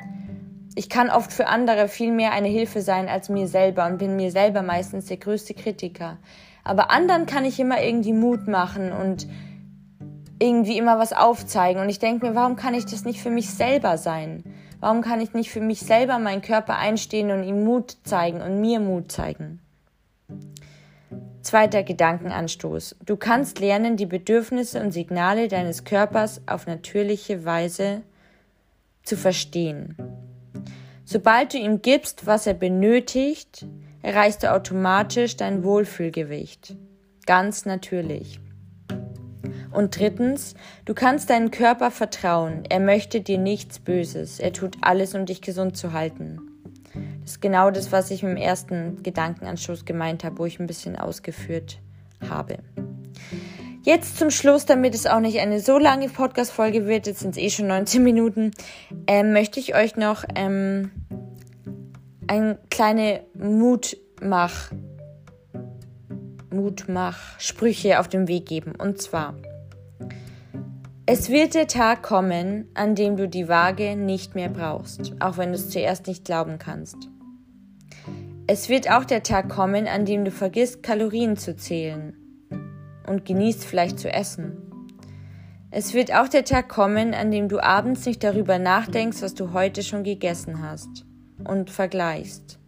ich 0.75 0.89
kann 0.89 1.11
oft 1.11 1.33
für 1.33 1.49
andere 1.49 1.89
viel 1.89 2.13
mehr 2.13 2.33
eine 2.33 2.49
Hilfe 2.49 2.81
sein 2.81 3.09
als 3.09 3.29
mir 3.29 3.47
selber 3.47 3.87
und 3.87 3.99
bin 3.99 4.17
mir 4.17 4.31
selber 4.31 4.63
meistens 4.63 5.07
der 5.07 5.19
größte 5.19 5.55
Kritiker. 5.55 6.19
Aber 6.65 6.91
anderen 6.91 7.27
kann 7.27 7.45
ich 7.45 7.61
immer 7.61 7.83
irgendwie 7.83 8.13
Mut 8.13 8.47
machen 8.47 8.93
und 8.93 9.27
irgendwie 10.39 10.79
immer 10.79 10.99
was 10.99 11.13
aufzeigen. 11.13 11.83
Und 11.83 11.89
ich 11.89 11.99
denke 11.99 12.27
mir, 12.27 12.35
warum 12.35 12.57
kann 12.57 12.75
ich 12.75 12.87
das 12.87 13.05
nicht 13.05 13.21
für 13.21 13.31
mich 13.31 13.51
selber 13.51 13.99
sein? 13.99 14.45
Warum 14.81 15.01
kann 15.03 15.21
ich 15.21 15.35
nicht 15.35 15.51
für 15.51 15.61
mich 15.61 15.81
selber 15.81 16.19
meinen 16.19 16.43
Körper 16.43 16.77
einstehen 16.77 17.31
und 17.31 17.45
ihm 17.45 17.65
Mut 17.65 17.99
zeigen 18.05 18.41
und 18.41 18.61
mir 18.61 18.81
Mut 18.81 19.13
zeigen? 19.13 19.61
Zweiter 21.43 21.83
Gedankenanstoß. 21.83 22.97
Du 23.05 23.17
kannst 23.17 23.61
lernen, 23.61 23.97
die 23.97 24.07
Bedürfnisse 24.07 24.81
und 24.81 24.93
Signale 24.93 25.49
deines 25.49 25.85
Körpers 25.85 26.41
auf 26.47 26.67
natürliche 26.67 27.45
Weise 27.45 28.03
zu 29.03 29.17
verstehen. 29.17 29.97
Sobald 31.05 31.53
du 31.53 31.59
ihm 31.59 31.83
gibst, 31.83 32.27
was 32.27 32.47
er 32.47 32.55
benötigt, 32.55 33.67
erreichst 34.03 34.43
du 34.43 34.53
automatisch 34.53 35.37
dein 35.37 35.65
Wohlfühlgewicht. 35.65 36.77
Ganz 37.27 37.67
natürlich. 37.67 38.41
Und 39.71 39.99
drittens, 39.99 40.55
du 40.85 40.95
kannst 40.95 41.31
deinem 41.31 41.51
Körper 41.51 41.91
vertrauen. 41.91 42.65
Er 42.69 42.81
möchte 42.81 43.21
dir 43.21 43.39
nichts 43.39 43.79
Böses. 43.79 44.39
Er 44.39 44.53
tut 44.53 44.77
alles, 44.83 45.15
um 45.15 45.25
dich 45.25 45.41
gesund 45.41 45.77
zu 45.77 45.93
halten. 45.93 46.41
Das 47.23 47.33
ist 47.33 47.41
genau 47.41 47.71
das, 47.71 47.91
was 47.91 48.11
ich 48.11 48.21
dem 48.21 48.37
ersten 48.37 49.03
Gedankenanstoß 49.03 49.85
gemeint 49.85 50.25
habe, 50.25 50.39
wo 50.39 50.47
ich 50.47 50.61
ein 50.61 50.67
bisschen 50.67 50.97
ausgeführt 50.97 51.79
habe. 52.29 52.59
Jetzt 53.85 54.17
zum 54.17 54.31
Schluss, 54.31 54.65
damit 54.65 54.95
es 54.95 55.09
auch 55.09 55.19
nicht 55.19 55.41
eine 55.41 55.59
so 55.59 55.77
lange 55.77 56.09
Podcast-Folge 56.09 56.87
wird, 56.87 57.09
jetzt 57.09 57.19
sind 57.19 57.31
es 57.31 57.43
eh 57.43 57.51
schon 57.51 57.67
19 57.67 58.01
Minuten, 58.01 58.53
ähm, 59.09 59.33
möchte 59.33 59.59
ich 59.59 59.75
euch 59.75 59.97
noch 59.97 60.23
ähm, 60.37 60.93
eine 62.29 62.61
kleine 62.71 63.25
Mutmach, 63.35 64.71
Mutmach-Sprüche 66.51 67.99
auf 67.99 68.07
den 68.07 68.29
Weg 68.29 68.47
geben. 68.47 68.75
Und 68.79 69.03
zwar, 69.03 69.35
es 71.05 71.29
wird 71.29 71.55
der 71.55 71.67
Tag 71.67 72.05
kommen, 72.05 72.69
an 72.75 72.95
dem 72.95 73.17
du 73.17 73.27
die 73.27 73.49
Waage 73.49 73.97
nicht 73.97 74.37
mehr 74.37 74.49
brauchst, 74.49 75.13
auch 75.19 75.39
wenn 75.39 75.49
du 75.49 75.57
es 75.57 75.71
zuerst 75.71 76.07
nicht 76.07 76.25
glauben 76.25 76.61
kannst. 76.61 77.09
Es 78.47 78.69
wird 78.69 78.89
auch 78.89 79.05
der 79.05 79.25
Tag 79.25 79.49
kommen, 79.49 79.89
an 79.89 80.05
dem 80.05 80.25
du 80.25 80.31
vergisst, 80.31 80.85
Kalorien 80.85 81.37
zu 81.37 81.57
zählen 81.57 82.17
und 83.07 83.25
genießt 83.25 83.65
vielleicht 83.65 83.99
zu 83.99 84.13
essen. 84.13 84.57
Es 85.71 85.95
wird 85.95 86.15
auch 86.15 86.29
der 86.29 86.45
Tag 86.45 86.69
kommen, 86.69 87.15
an 87.15 87.31
dem 87.31 87.49
du 87.49 87.59
abends 87.59 88.05
nicht 88.05 88.23
darüber 88.23 88.59
nachdenkst, 88.59 89.23
was 89.23 89.35
du 89.35 89.53
heute 89.53 89.83
schon 89.83 90.05
gegessen 90.05 90.63
hast 90.63 91.07
und 91.45 91.71
vergleichst. 91.71 92.59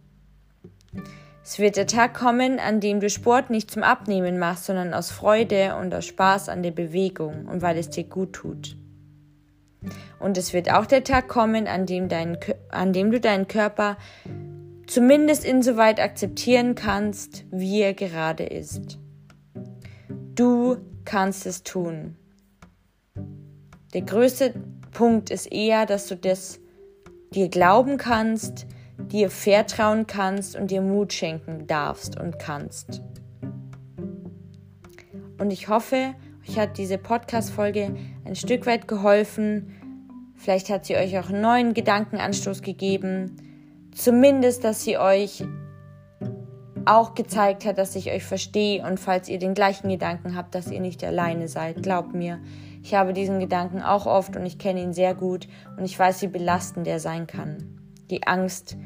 Es 1.43 1.59
wird 1.59 1.77
der 1.77 1.85
Tag 1.85 2.15
kommen, 2.15 2.57
an 2.57 2.79
dem 2.79 2.99
du 2.99 3.07
Sport 3.07 3.51
nicht 3.51 3.69
zum 3.69 3.83
Abnehmen 3.83 4.39
machst, 4.39 4.65
sondern 4.65 4.95
aus 4.95 5.11
Freude 5.11 5.75
und 5.75 5.93
aus 5.93 6.05
Spaß 6.05 6.49
an 6.49 6.63
der 6.63 6.71
Bewegung 6.71 7.45
und 7.45 7.61
weil 7.61 7.77
es 7.77 7.91
dir 7.91 8.05
gut 8.05 8.33
tut. 8.33 8.75
Und 10.19 10.39
es 10.39 10.53
wird 10.53 10.71
auch 10.71 10.87
der 10.87 11.03
Tag 11.03 11.27
kommen, 11.27 11.67
an 11.67 11.85
dem, 11.85 12.09
dein, 12.09 12.39
an 12.69 12.93
dem 12.93 13.11
du 13.11 13.19
deinen 13.19 13.47
Körper 13.47 13.97
zumindest 14.87 15.45
insoweit 15.45 15.99
akzeptieren 15.99 16.73
kannst, 16.73 17.45
wie 17.51 17.81
er 17.81 17.93
gerade 17.93 18.45
ist. 18.45 18.97
Du 20.35 20.75
kannst 21.05 21.45
es 21.45 21.63
tun. 21.63 22.17
Der 23.93 24.01
größte 24.01 24.53
Punkt 24.91 25.29
ist 25.29 25.49
eher, 25.49 25.85
dass 25.85 26.07
du 26.07 26.17
das 26.17 26.59
dir 27.33 27.47
glauben 27.47 27.95
kannst, 27.95 28.67
dir 28.97 29.29
vertrauen 29.29 30.07
kannst 30.07 30.57
und 30.57 30.71
dir 30.71 30.81
Mut 30.81 31.13
schenken 31.13 31.67
darfst 31.67 32.19
und 32.19 32.37
kannst. 32.37 33.01
Und 35.37 35.51
ich 35.51 35.69
hoffe, 35.69 36.15
euch 36.45 36.59
hat 36.59 36.77
diese 36.77 36.97
Podcast-Folge 36.97 37.95
ein 38.25 38.35
Stück 38.35 38.65
weit 38.65 38.89
geholfen. 38.89 40.33
Vielleicht 40.35 40.69
hat 40.69 40.85
sie 40.85 40.97
euch 40.97 41.17
auch 41.17 41.29
einen 41.29 41.41
neuen 41.41 41.73
Gedankenanstoß 41.73 42.61
gegeben. 42.61 43.37
Zumindest, 43.93 44.65
dass 44.65 44.83
sie 44.83 44.97
euch 44.97 45.45
auch 46.85 47.15
gezeigt 47.15 47.65
hat, 47.65 47.77
dass 47.77 47.95
ich 47.95 48.11
euch 48.11 48.23
verstehe 48.23 48.85
und 48.85 48.99
falls 48.99 49.29
ihr 49.29 49.39
den 49.39 49.53
gleichen 49.53 49.89
Gedanken 49.89 50.35
habt, 50.35 50.55
dass 50.55 50.71
ihr 50.71 50.79
nicht 50.79 51.03
alleine 51.03 51.47
seid. 51.47 51.83
Glaubt 51.83 52.13
mir, 52.13 52.39
ich 52.83 52.93
habe 52.93 53.13
diesen 53.13 53.39
Gedanken 53.39 53.81
auch 53.81 54.05
oft 54.05 54.35
und 54.35 54.45
ich 54.45 54.59
kenne 54.59 54.81
ihn 54.81 54.93
sehr 54.93 55.15
gut 55.15 55.47
und 55.77 55.85
ich 55.85 55.97
weiß, 55.97 56.21
wie 56.21 56.27
belastend 56.27 56.87
er 56.87 56.99
sein 56.99 57.27
kann. 57.27 57.79
Die 58.09 58.27
Angst, 58.27 58.77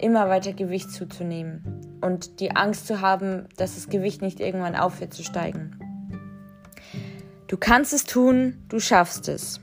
immer 0.00 0.28
weiter 0.28 0.52
Gewicht 0.52 0.90
zuzunehmen 0.90 1.98
und 2.02 2.40
die 2.40 2.54
Angst 2.54 2.86
zu 2.86 3.00
haben, 3.00 3.46
dass 3.56 3.74
das 3.74 3.88
Gewicht 3.88 4.20
nicht 4.20 4.40
irgendwann 4.40 4.76
aufhört 4.76 5.14
zu 5.14 5.24
steigen. 5.24 5.78
Du 7.46 7.56
kannst 7.56 7.92
es 7.92 8.04
tun, 8.04 8.58
du 8.68 8.80
schaffst 8.80 9.28
es. 9.28 9.60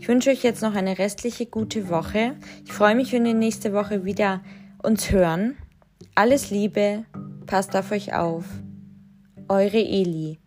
Ich 0.00 0.08
wünsche 0.08 0.30
euch 0.30 0.42
jetzt 0.42 0.62
noch 0.62 0.74
eine 0.74 0.98
restliche 0.98 1.46
gute 1.46 1.88
Woche. 1.88 2.36
Ich 2.64 2.72
freue 2.72 2.94
mich, 2.94 3.12
wenn 3.12 3.24
wir 3.24 3.34
nächste 3.34 3.72
Woche 3.72 4.04
wieder 4.04 4.40
uns 4.82 5.10
hören. 5.10 5.56
Alles 6.14 6.50
Liebe, 6.50 7.04
passt 7.46 7.76
auf 7.76 7.92
euch 7.92 8.14
auf. 8.14 8.44
Eure 9.48 9.78
Eli. 9.78 10.38